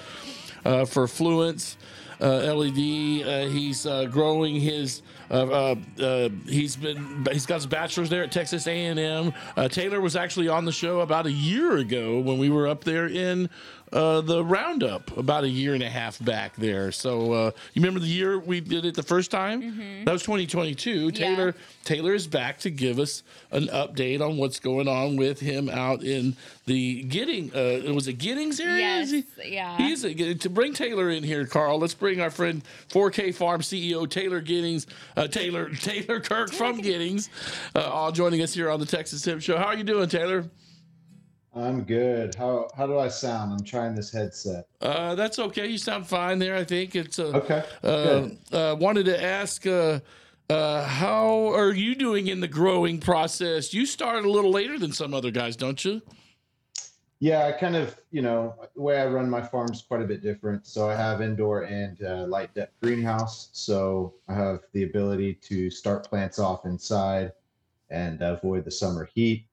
[0.87, 1.77] for Fluence
[2.21, 3.23] uh, LED.
[3.27, 5.03] Uh, he's uh, growing his.
[5.31, 7.27] Uh, uh, uh, he's been.
[7.31, 9.33] He's got his bachelor's there at Texas A&M.
[9.57, 12.85] Uh, Taylor was actually on the show about a year ago when we were up
[12.85, 13.51] there in
[13.93, 16.91] uh, the roundup about a year and a half back there.
[16.93, 20.05] So uh, you remember the year we did it the first time?
[20.05, 21.13] That was 2022.
[21.13, 23.23] Taylor Taylor is back to give us
[23.53, 27.55] an update on what's going on with him out in the Getting.
[27.55, 28.79] Uh, was it Giddings area?
[28.79, 29.25] Yes, he-
[29.55, 29.77] yeah.
[29.77, 31.79] He's a, to bring Taylor in here, Carl.
[31.79, 37.31] Let's bring our friend 4K Pharm CEO Taylor Giddings, uh, Taylor Taylor Kirk from Giddings,
[37.77, 39.57] uh, all joining us here on the Texas Hemp Show.
[39.59, 40.45] How are you doing, Taylor?
[41.57, 42.35] I'm good.
[42.35, 43.53] How how do I sound?
[43.53, 44.67] I'm trying this headset.
[44.83, 45.67] Uh, that's okay.
[45.67, 46.55] You sound fine there.
[46.55, 47.65] I think it's uh, Okay.
[47.83, 50.01] Uh, uh, wanted to ask, uh,
[50.51, 53.73] uh, how are you doing in the growing process?
[53.73, 56.03] You started a little later than some other guys, don't you?
[57.21, 60.07] Yeah, I kind of, you know, the way I run my farm is quite a
[60.07, 60.67] bit different.
[60.67, 63.49] So I have indoor and uh, light dep greenhouse.
[63.53, 67.33] So I have the ability to start plants off inside
[67.89, 69.47] and avoid the summer heat.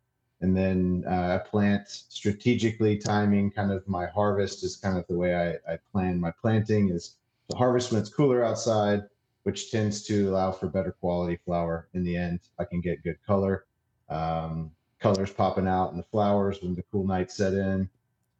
[0.43, 5.15] And then uh, I plant strategically, timing kind of my harvest is kind of the
[5.15, 7.15] way I, I plan my planting is
[7.49, 9.03] to harvest when it's cooler outside,
[9.43, 12.41] which tends to allow for better quality flower in the end.
[12.59, 13.63] I can get good color.
[14.09, 17.89] Um, colors popping out in the flowers when the cool nights set in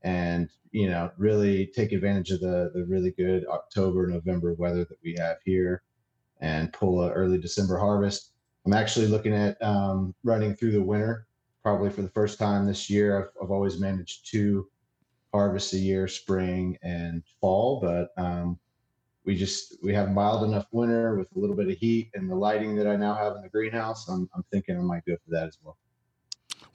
[0.02, 4.98] and you know really take advantage of the the really good october november weather that
[5.04, 5.84] we have here
[6.40, 8.32] and pull a early december harvest
[8.66, 11.28] i'm actually looking at um, running through the winter
[11.64, 14.68] probably for the first time this year i've, I've always managed two
[15.34, 18.60] harvests a year spring and fall but um,
[19.26, 22.36] we just we have mild enough winter with a little bit of heat and the
[22.36, 25.32] lighting that i now have in the greenhouse i'm, I'm thinking i might go for
[25.32, 25.78] that as well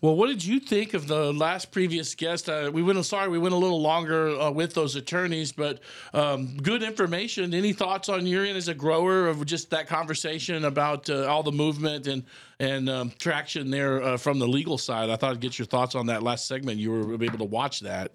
[0.00, 2.48] Well, what did you think of the last previous guest?
[2.48, 3.04] Uh, we went.
[3.04, 5.80] Sorry, we went a little longer uh, with those attorneys, but
[6.14, 7.52] um, good information.
[7.52, 11.42] Any thoughts on your end as a grower of just that conversation about uh, all
[11.42, 12.22] the movement and
[12.60, 15.10] and um, traction there uh, from the legal side?
[15.10, 16.78] I thought I'd get your thoughts on that last segment.
[16.78, 18.12] You were able to watch that.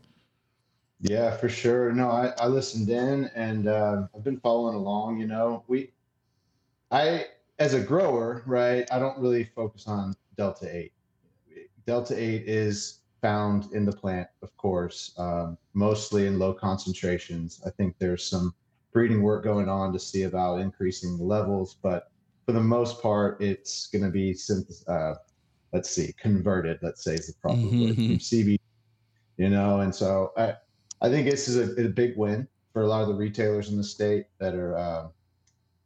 [1.02, 1.92] Yeah, for sure.
[1.92, 5.20] No, I, I listened in and uh, I've been following along.
[5.20, 5.92] You know, we,
[6.92, 7.26] I,
[7.60, 10.94] as a grower, right, I don't really focus on Delta 8.
[11.86, 17.62] Delta 8 is found in the plant, of course, um, mostly in low concentrations.
[17.66, 18.54] I think there's some
[18.92, 22.12] breeding work going on to see about increasing the levels, but
[22.46, 25.16] for the most part, it's going to be, synth- uh,
[25.72, 28.08] let's see, converted, let's say is the proper word, Mhm.
[28.08, 28.60] from CBD,
[29.38, 30.56] you know, and so I,
[31.02, 33.78] I think this is a, a big win for a lot of the retailers in
[33.78, 35.08] the state that are uh,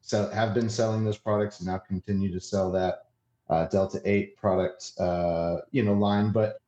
[0.02, 3.07] sell, have been selling those products and now continue to sell that
[3.50, 6.32] uh, Delta Eight product, uh, you know, line.
[6.32, 6.60] But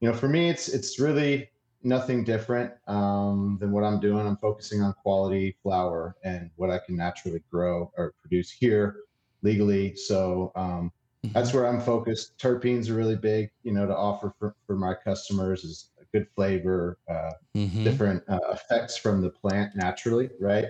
[0.00, 1.50] you know, for me, it's it's really
[1.82, 4.26] nothing different um, than what I'm doing.
[4.26, 8.96] I'm focusing on quality flower and what I can naturally grow or produce here
[9.42, 9.94] legally.
[9.94, 10.90] So um,
[11.32, 12.36] that's where I'm focused.
[12.38, 16.26] Terpenes are really big, you know, to offer for, for my customers is a good
[16.34, 17.84] flavor, uh, Mhm.
[17.84, 20.66] different uh, effects from the plant naturally, right?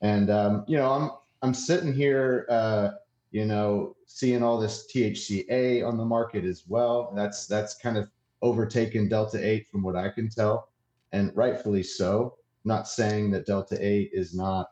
[0.00, 1.10] And um, you know, I'm
[1.42, 2.90] I'm sitting here, uh,
[3.32, 7.12] you know, seeing all this THCA on the market as well.
[7.16, 8.08] That's that's kind of
[8.42, 10.68] overtaken Delta Eight from what I can tell,
[11.12, 12.36] and rightfully so.
[12.64, 14.70] Not saying that Delta Eight is not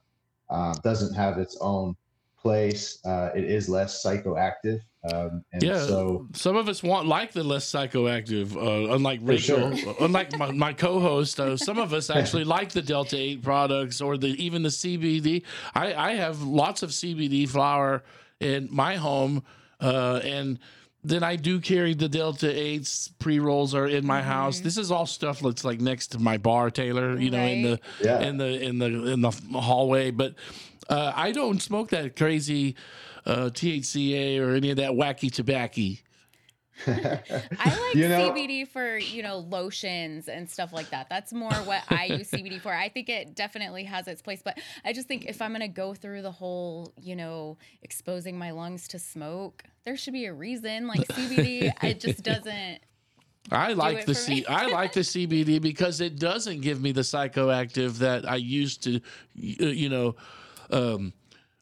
[0.50, 1.96] uh, doesn't have its own
[2.40, 3.04] place.
[3.04, 4.80] Uh, it is less psychoactive,
[5.10, 8.54] um, and yeah, so some of us want like the less psychoactive.
[8.54, 9.96] Uh, unlike Rachel, sure.
[10.00, 14.18] unlike my, my co-host, uh, some of us actually like the Delta Eight products or
[14.18, 15.44] the even the CBD.
[15.74, 18.02] I, I have lots of CBD flower
[18.40, 19.42] in my home,
[19.80, 20.58] uh, and
[21.04, 24.60] then I do carry the Delta Eights pre rolls are in my house.
[24.60, 27.18] This is all stuff that's like next to my bar, Taylor.
[27.18, 28.20] You know, in the Yeah.
[28.20, 30.34] in the in the in the hallway, but.
[30.88, 32.74] Uh, I don't smoke that crazy
[33.24, 35.92] uh, THCA or any of that wacky tobacco.
[36.86, 41.08] I like You know- CBD for, you know, lotions and stuff like that.
[41.08, 42.72] That's more what I use CBD for.
[42.72, 45.68] I think it definitely has its place, but I just think if I'm going to
[45.68, 50.32] go through the whole, you know, exposing my lungs to smoke, there should be a
[50.32, 50.86] reason.
[50.86, 52.78] Like CBD, it just doesn't.
[53.50, 54.34] I like the for C.
[54.36, 54.46] me.
[54.46, 58.96] I like the CBD because it doesn't give me the psychoactive that I used to,
[58.96, 59.00] uh,
[59.66, 60.14] you know,
[60.70, 61.12] um,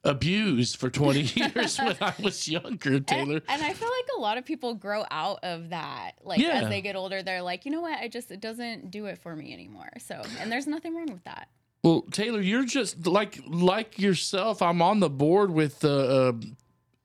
[0.05, 1.21] abused for 20
[1.55, 3.37] years when I was younger, Taylor.
[3.37, 6.13] And, and I feel like a lot of people grow out of that.
[6.23, 6.61] Like Yeah.
[6.63, 7.99] as they get older, they're like, you know what?
[7.99, 9.91] I just it doesn't do it for me anymore.
[9.99, 11.49] So, and there's nothing wrong with that.
[11.83, 14.63] Well, Taylor, you're just like like yourself.
[14.63, 16.33] I'm on the board with the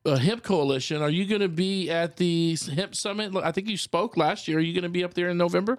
[0.05, 1.01] uh, uh, Hemp Coalition.
[1.01, 3.35] Are you going to be at the Hemp Summit?
[3.35, 4.57] I think you spoke last year.
[4.57, 5.77] Are you going to be up there in November?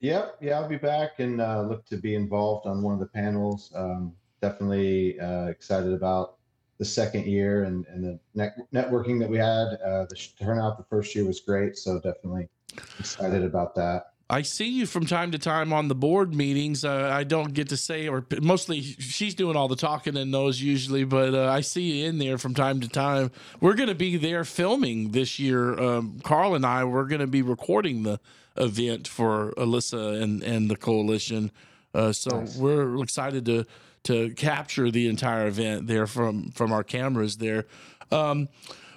[0.00, 3.06] Yep, yeah, I'll be back and uh, look to be involved on one of the
[3.06, 3.72] panels.
[3.74, 6.36] Um, definitely uh, excited about
[6.78, 9.78] the second year and, and the net- networking that we had.
[9.84, 12.48] Uh, the turnout the first year was great, so definitely
[12.98, 14.12] excited about that.
[14.30, 16.84] I see you from time to time on the board meetings.
[16.84, 20.60] Uh, I don't get to say, or mostly she's doing all the talking in those
[20.60, 23.30] usually, but uh, I see you in there from time to time.
[23.60, 25.80] We're going to be there filming this year.
[25.80, 28.20] Um, Carl and I, we're going to be recording the
[28.58, 31.50] event for Alyssa and, and the coalition.
[31.98, 33.64] Uh, so we're excited to
[34.04, 37.66] to capture the entire event there from from our cameras there.
[38.12, 38.48] Um,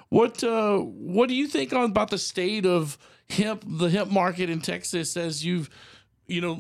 [0.10, 2.99] what uh, what do you think on, about the state of
[3.30, 5.68] hemp, the hemp market in Texas as you've
[6.28, 6.58] you know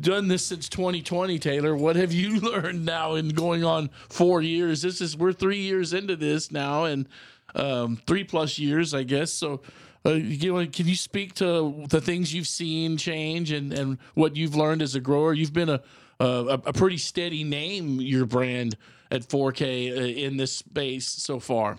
[0.00, 1.76] done this since 2020, Taylor?
[1.76, 4.80] What have you learned now in going on four years?
[4.80, 7.06] This is we're three years into this now, and
[7.54, 9.30] um, three plus years, I guess.
[9.30, 9.60] So.
[10.04, 14.36] Uh, you know, can you speak to the things you've seen change and, and what
[14.36, 15.32] you've learned as a grower?
[15.32, 15.80] You've been a
[16.22, 18.76] a, a pretty steady name, your brand
[19.10, 21.78] at 4K uh, in this space so far.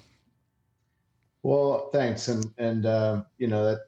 [1.43, 3.79] Well, thanks, and and uh, you know that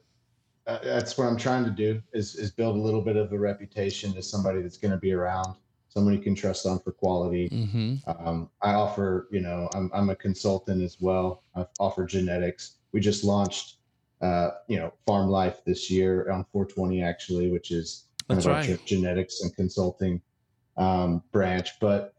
[0.68, 3.40] uh, that's what I'm trying to do is is build a little bit of a
[3.40, 5.56] reputation as somebody that's going to be around,
[5.88, 7.48] somebody you can trust on for quality.
[7.50, 8.28] Mm-hmm.
[8.28, 11.44] Um, I offer, you know, I'm I'm a consultant as well.
[11.56, 12.76] I offer genetics.
[12.92, 13.75] We just launched,
[14.22, 18.54] uh, you know, Farm Life this year on 420 actually, which is kind That's of
[18.54, 18.80] our right.
[18.80, 20.22] ge- genetics and consulting
[20.78, 21.72] um, branch.
[21.80, 22.14] But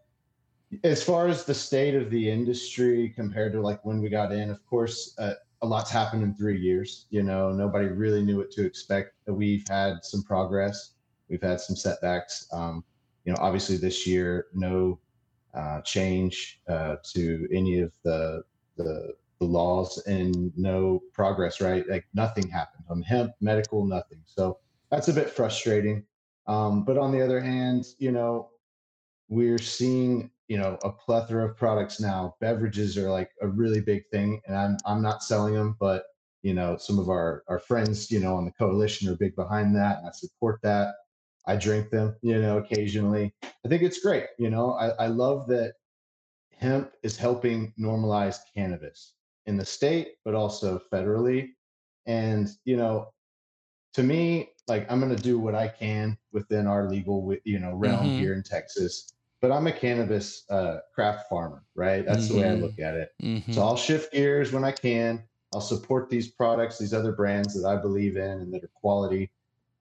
[0.85, 4.51] as far as the state of the industry compared to like when we got in,
[4.51, 7.07] of course, uh, a lot's happened in three years.
[7.11, 9.15] You know, nobody really knew what to expect.
[9.27, 10.93] We've had some progress.
[11.29, 12.47] We've had some setbacks.
[12.53, 12.85] Um,
[13.25, 14.99] you know, obviously this year, no
[15.55, 18.43] uh, change uh, to any of the,
[18.77, 21.61] the the laws and no progress.
[21.61, 24.23] Right, like nothing happened on hemp, medical, nothing.
[24.27, 24.59] So
[24.91, 26.05] that's a bit frustrating.
[26.47, 28.51] Um, but on the other hand, you know,
[29.29, 34.07] we're seeing you know a plethora of products now beverages are like a really big
[34.13, 36.05] thing and i'm i'm not selling them but
[36.43, 39.75] you know some of our our friends you know on the coalition are big behind
[39.75, 40.95] that and i support that
[41.47, 45.49] i drink them you know occasionally i think it's great you know i, I love
[45.49, 45.75] that
[46.57, 49.15] hemp is helping normalize cannabis
[49.47, 51.51] in the state but also federally
[52.07, 53.13] and you know
[53.95, 57.75] to me like i'm going to do what i can within our legal you know
[57.75, 58.19] realm Mhm.
[58.19, 62.55] here in texas but i'm a cannabis uh, craft farmer right that's the way i
[62.55, 62.63] Mhm.
[62.63, 63.53] look at it Mhm.
[63.55, 65.23] so i'll shift gears when i can
[65.55, 69.31] i'll support these products these other brands that i believe in and that are quality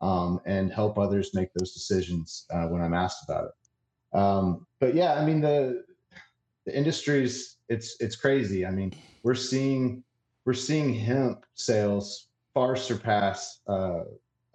[0.02, 4.94] um, and help others make those decisions uh, when i'm asked about it um, but
[4.94, 5.84] yeah i mean the
[6.66, 8.94] the industry's it's it's crazy i mean
[9.26, 10.04] we're seeing
[10.46, 14.04] we're seeing hemp sales far surpass uh,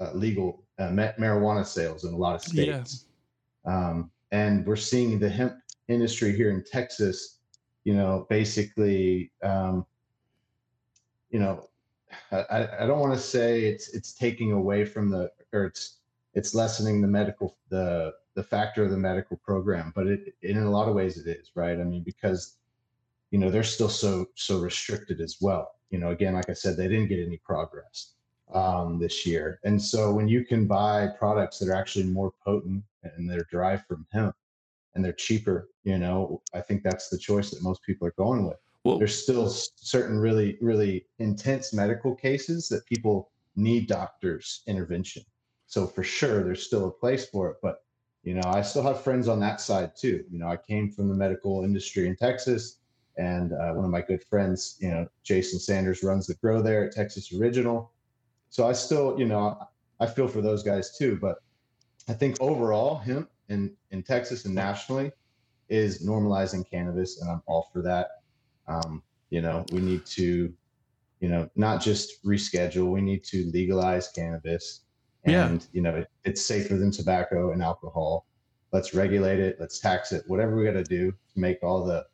[0.00, 2.82] uh, legal uh, ma- marijuana sales in a lot of Yeah.
[2.84, 3.06] states
[3.66, 5.54] um, and we're seeing the hemp
[5.88, 7.40] industry here in texas
[7.84, 9.84] you know basically um,
[11.30, 11.68] you know
[12.30, 15.96] i, I- I don't want to say it's it's taking away from the or it's
[16.34, 20.70] it's lessening the medical the the factor of the medical program but it in a
[20.70, 22.58] lot of ways it is right i mean because
[23.30, 25.72] you know they're still so so restricted as well.
[25.90, 28.14] You know again like i said they didn't get any progress
[28.52, 29.60] um, this year.
[29.64, 33.86] And so when you can buy products that are actually more potent and they're derived
[33.86, 34.34] from hemp
[34.94, 38.44] and they're cheaper you know i think that's the choice that most people are going
[38.44, 38.58] with.
[38.84, 45.22] Well, there's still certain really really intense medical cases that people need doctors intervention.
[45.66, 47.84] So for sure there's still a place for it but
[48.24, 50.24] you know i still have friends on that side too.
[50.30, 52.79] You know i came from the medical industry in texas
[53.16, 56.84] and uh, one of my good friends you know jason sanders runs the grow there
[56.86, 57.92] at texas original.
[58.48, 59.58] So i still you know
[60.00, 61.38] i feel for those guys too but
[62.08, 65.12] i think overall hemp in in texas and nationally
[65.68, 68.22] is normalizing cannabis and i'm all for that.
[68.66, 70.52] Um, you know we need to
[71.20, 74.82] you know not just reschedule we need to legalize cannabis.
[75.26, 75.48] Yeah.
[75.48, 78.26] and you know it, it's safer than tobacco and alcohol.
[78.72, 82.06] Let's regulate it let's tax it whatever we got to do to make all the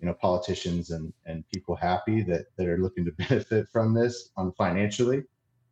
[0.00, 4.30] you know politicians and and people happy that that are looking to benefit from this
[4.36, 5.22] on financially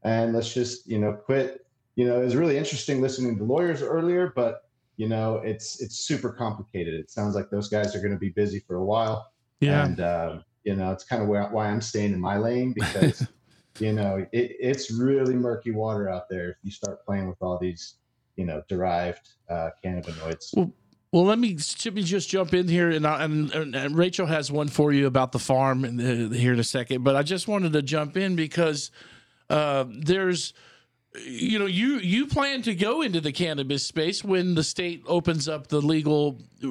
[0.05, 1.67] and let's just you know quit
[1.97, 4.63] you know it was really interesting listening to lawyers earlier but
[4.97, 8.31] you know it's it's super complicated it sounds like those guys are going to be
[8.31, 9.85] busy for a while Yeah.
[9.85, 13.27] And um, you know, it's kind of where, why I'm staying in my lane because
[13.79, 17.59] you know it, it's really murky water out there if you start playing with all
[17.59, 17.95] these
[18.37, 20.51] you know derived uh, cannabinoids.
[20.55, 20.73] Well,
[21.13, 24.51] well, let me, let me just jump in here, and, I, and, and, Rachel has
[24.51, 27.05] one for you about the farm in the, here in a second.
[27.05, 28.91] But I just wanted to jump in because
[29.51, 30.55] uh, there's,
[31.27, 35.49] you know, you you plan to go into the cannabis space when the state opens
[35.49, 36.69] up the legal uh,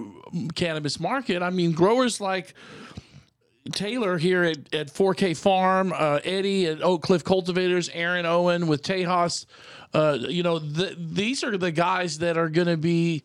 [0.56, 1.44] cannabis market.
[1.44, 2.56] I mean, growers like
[3.74, 8.82] Taylor here at, at 4K Pharm, uh, Eddie at Oak Cliff Cultivators, Aaron Owen with
[8.82, 9.46] Tejas.
[9.94, 13.24] Uh, you know, th- these are the guys that are going to be,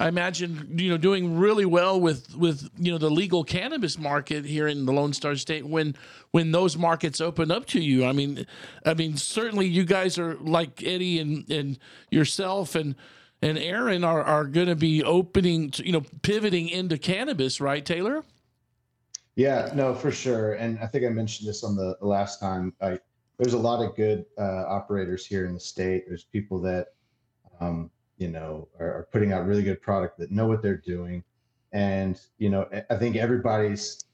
[0.00, 4.44] I imagine, you know, doing really well with with you know the legal cannabis market
[4.44, 5.96] here in the Lone Star State when
[6.30, 8.04] when those markets open up to you.
[8.04, 8.46] I mean,
[8.86, 11.78] I mean, certainly you guys are like Eddie and and
[12.10, 12.94] yourself and
[13.42, 17.84] and Aaron are are going to be opening, to, you know, pivoting into cannabis, right,
[17.84, 18.24] Taylor?
[19.36, 20.54] Yeah, no, for sure.
[20.54, 22.74] And I think I mentioned this on the, last time.
[22.80, 22.98] I,
[23.38, 26.04] there's a lot of good uh, operators here in the state.
[26.08, 26.88] There's people that,
[27.60, 31.24] um, you know, are, are putting out really good product that know what they're doing.
[31.72, 34.04] And, you know, I think everybody's,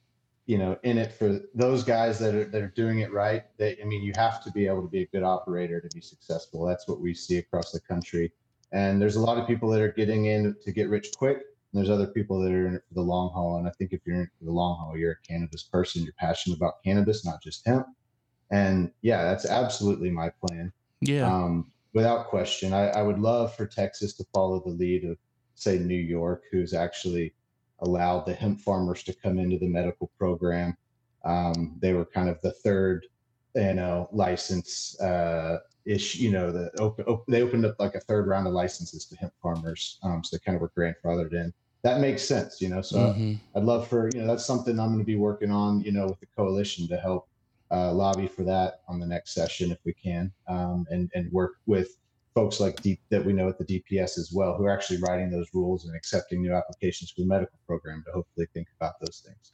[0.46, 3.44] you know, in it for those guys that are, that are doing it right.
[3.56, 6.00] They, I mean, you have to be able to be a good operator to be
[6.00, 6.66] successful.
[6.66, 8.32] That's what we see across the country.
[8.72, 11.38] And there's a lot of people that are getting in to get rich quick.
[11.38, 13.56] And there's other people that are in it for the long haul.
[13.56, 16.02] And I think if you're in it for the long haul, you're a cannabis person.
[16.02, 17.86] You're passionate about cannabis, not just hemp.
[18.50, 20.72] And yeah, that's absolutely my plan.
[21.00, 21.32] Yeah.
[21.32, 25.16] Um, without question, I, I would love for Texas to follow the lead of,
[25.54, 27.32] say, New York, who's actually
[27.80, 30.76] allowed the hemp farmers to come into the medical program.
[31.24, 33.06] Um, they were kind of the third,
[33.54, 36.16] you know, license uh, ish.
[36.16, 39.16] You know, the open, op- they opened up like a third round of licenses to
[39.16, 41.54] hemp farmers, um, so they kind of were grandfathered in.
[41.82, 42.82] That makes sense, you know.
[42.82, 43.38] So Mhm.
[43.54, 46.08] I'd love for you know that's something I'm going to be working on, you know,
[46.08, 47.28] with the coalition to help
[47.74, 51.54] uh, lobby for that on the next session if we can, um, and and work
[51.66, 51.96] with
[52.34, 55.30] folks like D- that we know at the DPS as well, who are actually writing
[55.30, 59.22] those rules and accepting new applications for the medical program to hopefully think about those
[59.24, 59.52] things.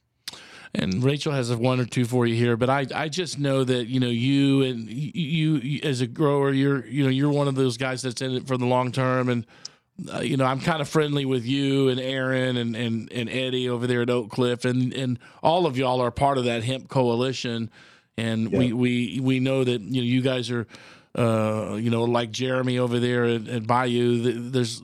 [0.75, 3.65] and Rachel has a one or two for you here, but I I just know
[3.65, 7.49] that you know you and you, you as a grower, you're you know you're one
[7.49, 9.47] of those guys that's in it for the long term, and
[10.13, 13.69] uh, you know I'm kind of friendly with you and Aaron and and and Eddie
[13.69, 16.89] over there at Oak Cliff, and and all of y'all are part of that hemp
[16.89, 17.71] coalition,
[18.17, 20.67] and we we we know that you know you guys are.
[21.13, 24.81] Uh, you know, like Jeremy over there at, at Bayou, th- there's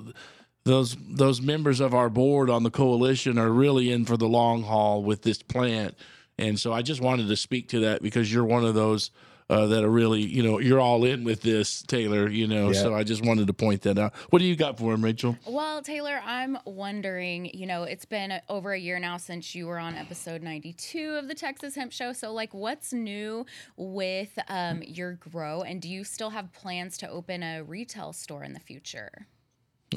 [0.67, 4.65] those those members of our board on the coalition are really in for the long
[4.65, 5.95] haul with this plant
[6.39, 9.13] and so i just wanted to speak to that because you're one of those
[9.49, 12.83] uh, that are really you know you're all in with this taylor you know Yeah.
[12.83, 15.37] so i just wanted to point that out what do you got for him rachel
[15.47, 19.79] Well, Taylor, I'm wondering, you know, it's been over a year now since you were
[19.79, 22.13] on episode 92 of the Texas Hemp Show.
[22.13, 25.63] So, like, what's new with um, your grow?
[25.63, 29.27] And do you still have plans to open a retail store in the future?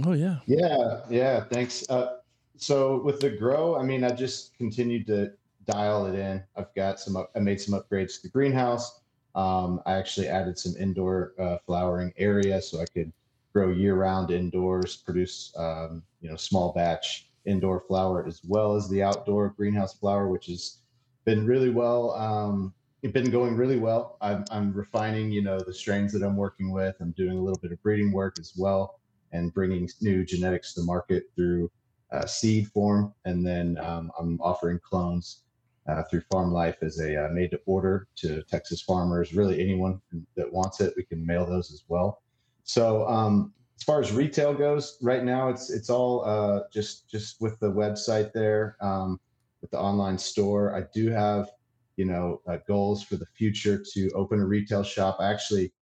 [0.05, 1.43] oh yeah Yeah, yeah.
[1.45, 1.89] Thanks.
[1.89, 2.17] Uh,
[2.57, 5.31] so with the grow, I mean, I just continued to
[5.65, 6.43] dial it in.
[6.55, 7.17] I've got some.
[7.35, 8.98] I made some upgrades to the greenhouse.
[9.35, 13.11] Um, I actually added some indoor uh, flowering area so I could
[13.53, 19.01] grow year-round indoors, produce um, you know small batch indoor flower as well as the
[19.03, 20.79] outdoor greenhouse flower, which has
[21.25, 22.11] been really well.
[22.13, 24.17] Um, it's been going really well.
[24.21, 26.95] I'm, I'm refining, you know, the strains that I'm working with.
[26.99, 28.99] I'm doing a little bit of breeding work as well
[29.31, 31.71] and bringing new genetics to market through
[32.11, 33.13] uh, seed form.
[33.25, 35.43] And then um, I'm offering clones
[35.89, 39.33] uh, through Farm Life as a uh, made to order to Texas farmers.
[39.33, 40.01] Really, anyone
[40.35, 42.21] that wants it, we can mail those as well.
[42.63, 47.41] So, um, as far as retail goes, right now it's it's all uh, just just
[47.41, 49.19] with the website there, um,
[49.61, 50.75] with the online store.
[50.75, 51.49] I do have,
[51.97, 55.17] you know, uh, goals for the future to open a retail shop.
[55.19, 55.73] I actually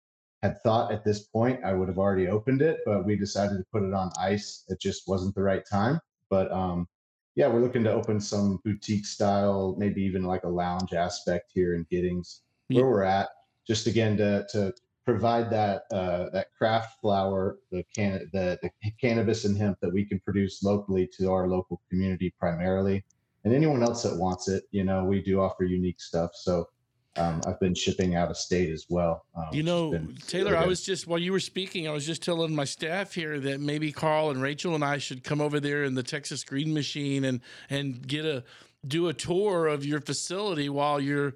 [0.42, 3.64] had thought at this point I would have already opened it, but we decided to
[3.72, 4.64] put it on ice.
[4.68, 5.98] It just wasn't the right time.
[6.30, 6.86] But um,
[7.38, 11.76] yeah, we're looking to open some boutique style, maybe even like a lounge aspect here
[11.76, 13.28] in Giddings, where we're at.
[13.64, 14.74] Just again to to
[15.04, 20.04] provide that uh, that craft flower, the can the, the cannabis and hemp that we
[20.04, 23.04] can produce locally to our local community primarily,
[23.44, 24.64] and anyone else that wants it.
[24.72, 26.32] You know, we do offer unique stuff.
[26.34, 26.68] So
[27.18, 29.24] um, I've been shipping out of state as well.
[29.36, 32.54] um, you know taylor i was just while you were speaking i was just telling
[32.54, 35.94] my staff here that maybe carl and rachel and i should come over there in
[35.94, 37.40] the texas green machine and
[37.70, 38.44] and get a
[38.86, 41.34] do a tour of your facility while you're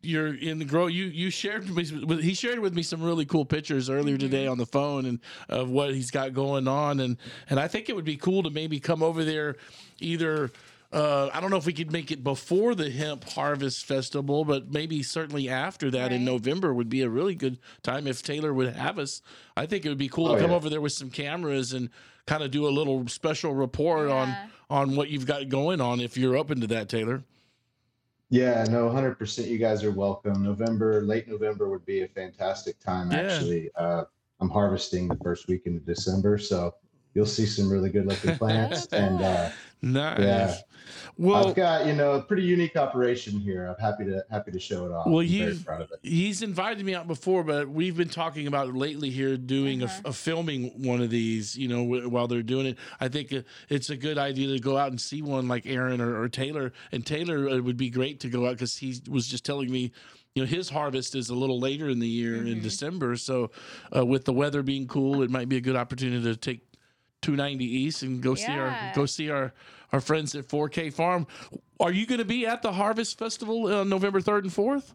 [0.00, 3.24] you're in the grow you you shared with me he shared with me some really
[3.24, 5.18] cool pictures earlier today on the phone and
[5.48, 7.00] of what he's got going on.
[7.00, 7.16] And
[7.48, 9.56] and i think it would be cool to maybe come over there
[10.00, 10.50] either
[10.94, 14.70] Uh, I don't know if we could make it before the hemp harvest festival, but
[14.70, 18.72] maybe certainly after that in November would be a really good time if Taylor would
[18.76, 19.20] have us.
[19.56, 20.56] I think it would be cool Oh, to come yeah.
[20.56, 21.90] over there with some cameras and
[22.28, 24.14] kind of do a little special report Yeah.
[24.14, 24.36] on
[24.70, 27.22] on what you've got going on if you're open to that, Taylor.
[28.30, 29.46] Yeah, no, 100%.
[29.48, 30.42] You guys are welcome.
[30.42, 33.18] November, late November would be a fantastic time, Yeah.
[33.18, 33.70] actually.
[33.76, 34.04] Uh,
[34.40, 36.74] I'm harvesting the first weekend of December, so
[37.14, 38.86] you'll see some really good looking plants.
[38.92, 39.50] and uh,
[39.82, 40.18] Nice.
[40.18, 40.56] Yeah.
[41.16, 43.66] Well, I've got, you know, a pretty unique operation here.
[43.66, 45.06] I'm happy to happy to show it off.
[45.06, 46.00] Well, I'm very proud of it.
[46.02, 50.12] He's invited me out before, but we've been talking about lately here doing a, a
[50.12, 52.78] filming one of these, you know, wh- while they're doing it.
[52.98, 56.00] I think uh, it's a good idea to go out and see one like Aaron
[56.00, 56.72] or, or Taylor.
[56.90, 59.92] And Taylor uh, would be great to go out because he was just telling me,
[60.34, 63.14] you know, his harvest is a little later in the year in December.
[63.16, 63.52] So
[63.94, 66.60] uh, with the weather being cool, it might be a good opportunity to take
[67.28, 69.52] 290 East and go see our go see our
[69.92, 71.26] our friends at 4K Pharm.
[71.80, 74.92] Are you going to be at the Harvest Festival on November 3rd and 4th?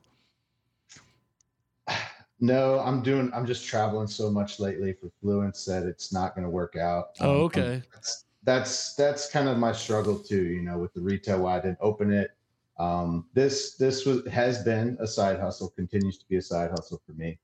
[2.41, 3.29] No, I'm doing.
[3.35, 7.07] I'm just traveling so much lately for Fluence that it's not going to work out.
[7.19, 7.81] Oh, Um, I'm- okay.
[7.93, 10.45] that's that's that's kind of my struggle too.
[10.45, 12.31] You know, with the retail, why I didn't open it.
[12.77, 17.01] Um, this this was has been a side hustle, continues to be a side hustle
[17.05, 17.37] for me.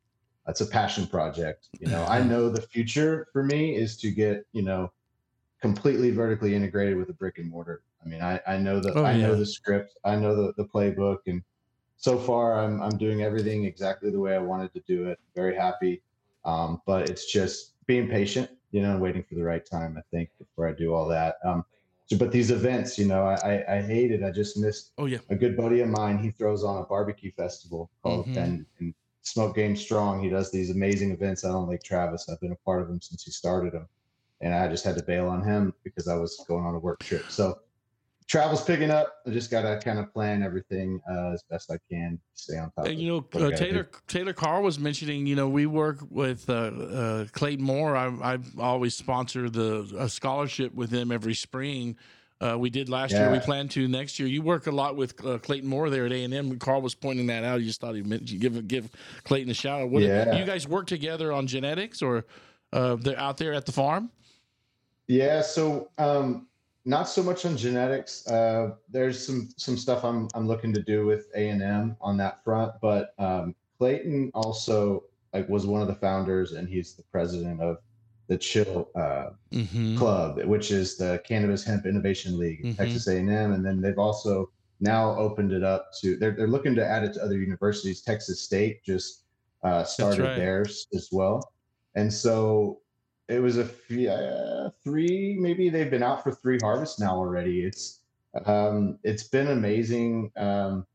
[0.46, 1.70] That's a passion project.
[1.80, 4.92] You know, I know the future for me is to get you know
[5.62, 7.82] completely vertically integrated with a brick and mortar.
[8.04, 10.66] I mean, I I know the Oh, I know the script, I know the the
[10.68, 11.42] playbook, and
[11.98, 15.20] so far I'm I'm doing everything exactly the way I wanted to do it.
[15.36, 16.02] Very happy.
[16.44, 20.02] Um, but it's just being patient, you know, and waiting for the right time, I
[20.12, 21.38] think, before I do all that.
[21.44, 21.66] Um,
[22.06, 24.24] so, but these events, you know, I, I, I hate it.
[24.24, 25.18] I just missed Oh yeah.
[25.32, 26.20] a good buddy of mine.
[26.20, 28.38] He throws on a barbecue festival called and,
[28.80, 28.94] and
[29.26, 30.24] Smoke Game Strong.
[30.24, 32.30] He does these amazing events out on Lake Travis.
[32.30, 33.88] I've been a part of them since he started them.
[34.42, 37.00] And I just had to bail on him because I was going on a work
[37.00, 37.26] trip.
[37.30, 37.60] So
[38.28, 39.16] travel's picking up.
[39.26, 42.70] I just got to kind of plan everything uh, as best I can, stay on
[42.72, 42.86] top.
[42.86, 43.58] And you know, uh, gotta do.
[43.58, 45.26] Taylor Taylor Carr was mentioning.
[45.26, 47.96] You know, we work with uh, uh, Clayton Moore.
[47.96, 51.98] I, I always sponsor the a scholarship with them every spring.
[52.42, 53.32] Uh, we did last year.
[53.32, 54.28] We plan to next year.
[54.28, 56.60] You work a lot with uh, Clayton Moore there at A and M.
[56.60, 57.62] Carl was pointing that out.
[57.62, 58.90] You just thought he meant you give give
[59.24, 59.90] Clayton a shout out.
[59.90, 60.36] What, Yeah.
[60.36, 62.26] You guys work together on genetics, or
[62.74, 64.12] uh, they're out there at the farm?
[65.08, 66.48] Yeah, so um,
[66.84, 68.28] not so much on genetics.
[68.28, 72.18] Uh, there's some some stuff I'm I'm looking to do with A and M on
[72.18, 77.04] that front, but um, Clayton also like was one of the founders, and he's the
[77.04, 77.78] president of
[78.28, 79.98] the Chill uh, Mm-hmm.
[79.98, 82.78] Club, which is the Cannabis Hemp Innovation League, at Mhm.
[82.78, 84.50] Texas A and then they've also
[84.82, 88.02] now opened it up to they're they're looking to add it to other universities.
[88.02, 89.24] Texas State just
[89.64, 90.36] uh, started right.
[90.36, 91.54] theirs as well,
[91.96, 92.82] and so
[93.28, 97.64] it was a few, uh, three maybe they've been out for three harvests now already.
[97.64, 98.02] It's
[98.46, 100.32] um, it's been amazing.
[100.36, 100.86] Um,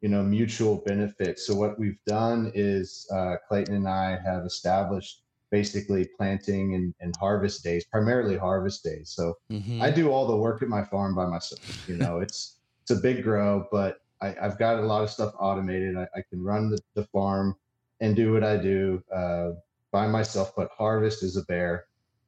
[0.00, 1.38] you know, mutual benefit.
[1.38, 7.14] So what we've done is uh, Clayton and I have established basically planting and, and
[7.20, 9.12] harvest days, primarily harvest days.
[9.14, 9.34] So
[9.74, 9.82] Mm-hmm.
[9.82, 11.60] I do all the work at my farm by myself.
[11.86, 15.32] You know, it's it's a big grow, but I, I've got a lot of stuff
[15.38, 15.96] automated.
[15.96, 17.54] I, I can run the, the farm
[18.00, 19.50] and do what I do uh,
[19.90, 20.52] by myself.
[20.56, 21.86] But harvest is a bear,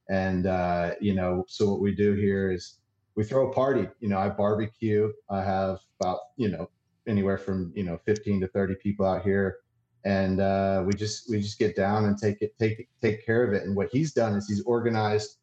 [0.09, 2.79] and uh, you know, so what we do here is
[3.15, 3.87] we throw a party.
[3.99, 5.11] You know, I barbecue.
[5.29, 6.69] I have about you know
[7.07, 9.59] anywhere from you know 15 to 30 people out here
[10.07, 13.53] and uh, we just we just get down and take it take take care of
[13.53, 13.63] it.
[13.63, 15.39] And what he's done is he's organized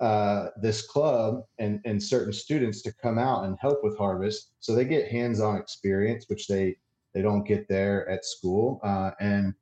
[0.00, 4.52] uh, this club and and certain students to come out and help with harvest.
[4.60, 6.76] So they get hands-on experience which they
[7.12, 8.80] they don't get there at school.
[8.82, 9.52] Uh, and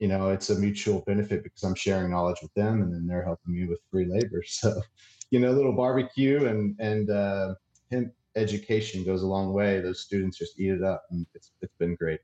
[0.00, 3.22] you know it's a mutual benefit because i'm sharing knowledge with them and then they're
[3.22, 4.42] helping me with free labor.
[4.48, 4.82] So
[5.30, 7.54] you know a little barbecue and and uh,
[7.92, 9.80] hemp education goes a long way.
[9.80, 12.18] Those students just eat it up and it's it's been great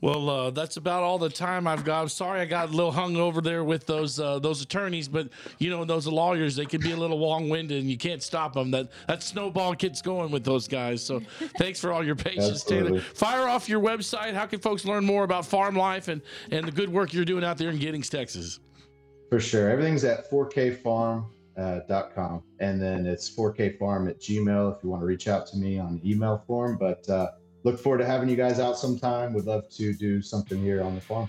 [0.00, 2.02] Well, uh, that's about all the time I've got.
[2.02, 5.28] I'm sorry I got a little hung over there with those uh, those attorneys, but
[5.58, 8.52] you know those lawyers they can be a little long winded, and you can't stop
[8.52, 8.70] them.
[8.70, 11.04] That that snowball gets going with those guys.
[11.04, 11.20] So
[11.58, 13.00] thanks for all your patience, Taylor.
[13.00, 14.34] Fire off your website.
[14.34, 17.44] How can folks learn more about farm life and and the good work you're doing
[17.44, 18.60] out there in Giddings, Texas?
[19.30, 19.70] For sure.
[19.70, 21.30] Everything's at 4kpharm.com.
[21.56, 22.42] Uh, dot com.
[22.60, 26.02] and then it's 4kfarm at gmail if you want to reach out to me on
[26.04, 26.76] email form.
[26.76, 27.30] But uh,
[27.66, 29.34] look forward to having you guys out sometime.
[29.34, 31.28] Would love to do something here on the farm.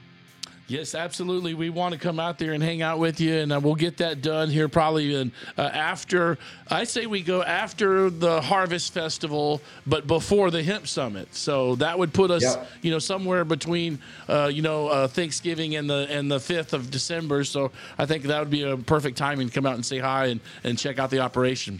[0.69, 1.53] Yes, absolutely.
[1.53, 3.97] We want to come out there and hang out with you, and uh, we'll get
[3.97, 6.37] that done here probably in, uh, after.
[6.69, 11.33] I say we go after the Harvest Festival, but before the Hemp Summit.
[11.33, 12.67] So that would put us, Yep.
[12.81, 16.91] you know, somewhere between, uh, you know, uh, Thanksgiving and the and the fifth of
[16.91, 17.45] December.
[17.45, 20.25] So I think that would be a perfect timing to come out and say hi
[20.27, 21.79] and and check out the operation.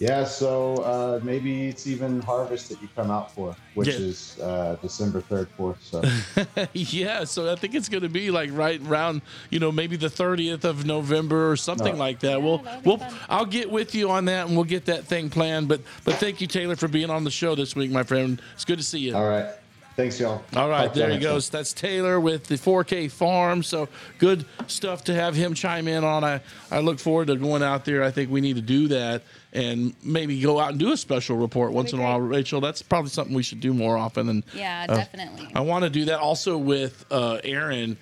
[0.00, 3.94] Yeah, so uh, maybe it's even harvest that you come out for, which Yeah.
[3.94, 5.82] is uh, December third, fourth.
[5.82, 6.02] So
[6.72, 10.06] yeah, so I think it's going to be like right around, you know, maybe the
[10.06, 11.98] 30th of November or something No.
[11.98, 12.40] like that.
[12.40, 15.66] we'll, we'll, I'll get with you on that and we'll get that thing planned.
[15.66, 18.40] But, but thank you, Taylor, for being on the show this week, my friend.
[18.54, 19.16] It's good to see you.
[19.16, 19.50] all right,
[19.96, 20.44] thanks, y'all.
[20.54, 21.34] All right, Talk there he next time.
[21.34, 21.50] goes.
[21.50, 23.64] That's Taylor with the 4K Pharm.
[23.64, 23.88] So
[24.18, 26.22] good stuff to have him chime in on.
[26.22, 26.40] I,
[26.70, 28.04] I look forward to going out there.
[28.04, 29.22] I think we need to do that
[29.52, 32.60] and maybe go out and do a special report once in a while, Rachel.
[32.60, 34.28] That's probably something we should do more often.
[34.28, 35.50] And Yeah, uh, definitely.
[35.54, 37.96] I want to do that also with uh, Aaron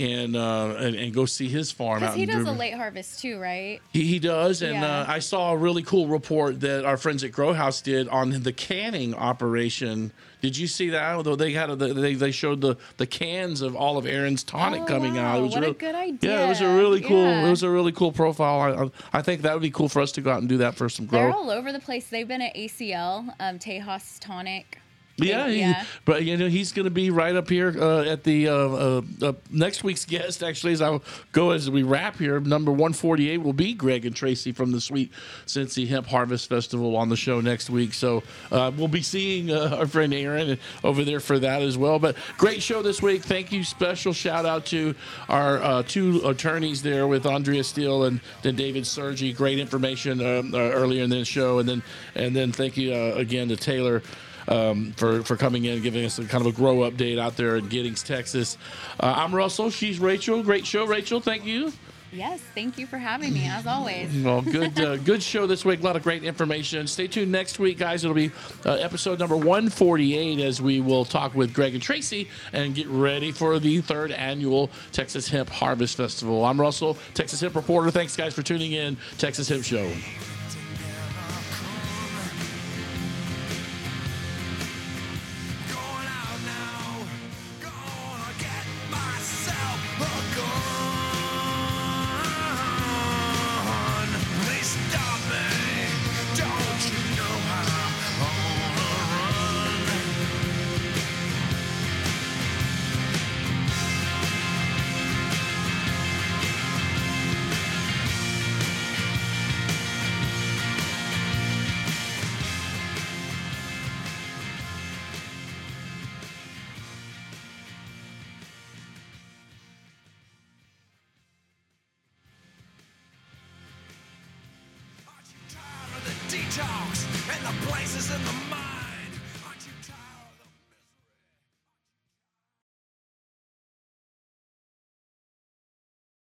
[0.00, 3.20] and, uh, and and go see his farm Because out he does a late harvest
[3.20, 3.80] too, right?
[3.92, 5.00] He, he does, and Yeah.
[5.00, 8.30] uh, I saw a really cool report that our friends at Grow House did on
[8.42, 10.12] the canning operation.
[10.40, 11.14] Did you see that?
[11.16, 14.82] Although they had a, they they showed the the cans of all of Aaron's tonic
[14.82, 15.38] Oh, coming out.
[15.38, 17.22] It was What a good Yeah, it was a really cool.
[17.22, 17.46] Yeah.
[17.46, 18.92] It was a really cool profile.
[19.12, 20.76] I, I think that would be cool for us to go out and do that
[20.76, 22.08] for some They're all over the place.
[22.08, 24.78] They've been at ACL, um, Tejas Tonic.
[25.16, 25.84] Yeah, he- yeah.
[26.06, 29.32] but you know he's going to be right up here uh, at the uh, uh,
[29.50, 30.42] next week's guest.
[30.42, 30.98] Actually, as I
[31.32, 34.72] go as we wrap here, number one forty eight will be Greg and Tracy from
[34.72, 35.12] the Sweet
[35.46, 37.92] Cincy Hemp Harvest Festival on the show next week.
[37.92, 41.98] So uh, we'll be seeing uh, our friend Aaron over there for that as well.
[41.98, 43.22] But great show this week.
[43.22, 43.62] Thank you.
[43.62, 44.94] Special shout out to
[45.28, 49.34] our uh, two attorneys there with Andrea Steel and then David Sergi.
[49.34, 51.82] Great information um, uh, earlier in the show, and then
[52.14, 54.02] and then thank you uh, again to Taylor
[54.50, 57.36] um, for for coming in and giving us a kind of a grow update out
[57.36, 58.58] there in Giddings, Texas.
[58.98, 59.70] Uh, I'm Russell.
[59.70, 60.42] She's Rachel.
[60.42, 61.20] Great show, Rachel.
[61.20, 61.72] Thank you.
[62.12, 64.12] Yes, thank you for having me as always.
[64.24, 65.80] Well, good uh, good show this week.
[65.80, 66.86] A lot of great information.
[66.88, 68.02] Stay tuned next week, guys.
[68.02, 68.32] It'll be
[68.66, 73.30] uh, episode number 148 as we will talk with Greg and Tracy and get ready
[73.30, 76.44] for the third annual Texas Hemp Harvest Festival.
[76.44, 77.92] I'm Russell, Texas Hemp Reporter.
[77.92, 78.96] Thanks, guys, for tuning in.
[79.18, 79.88] Texas Hemp Show.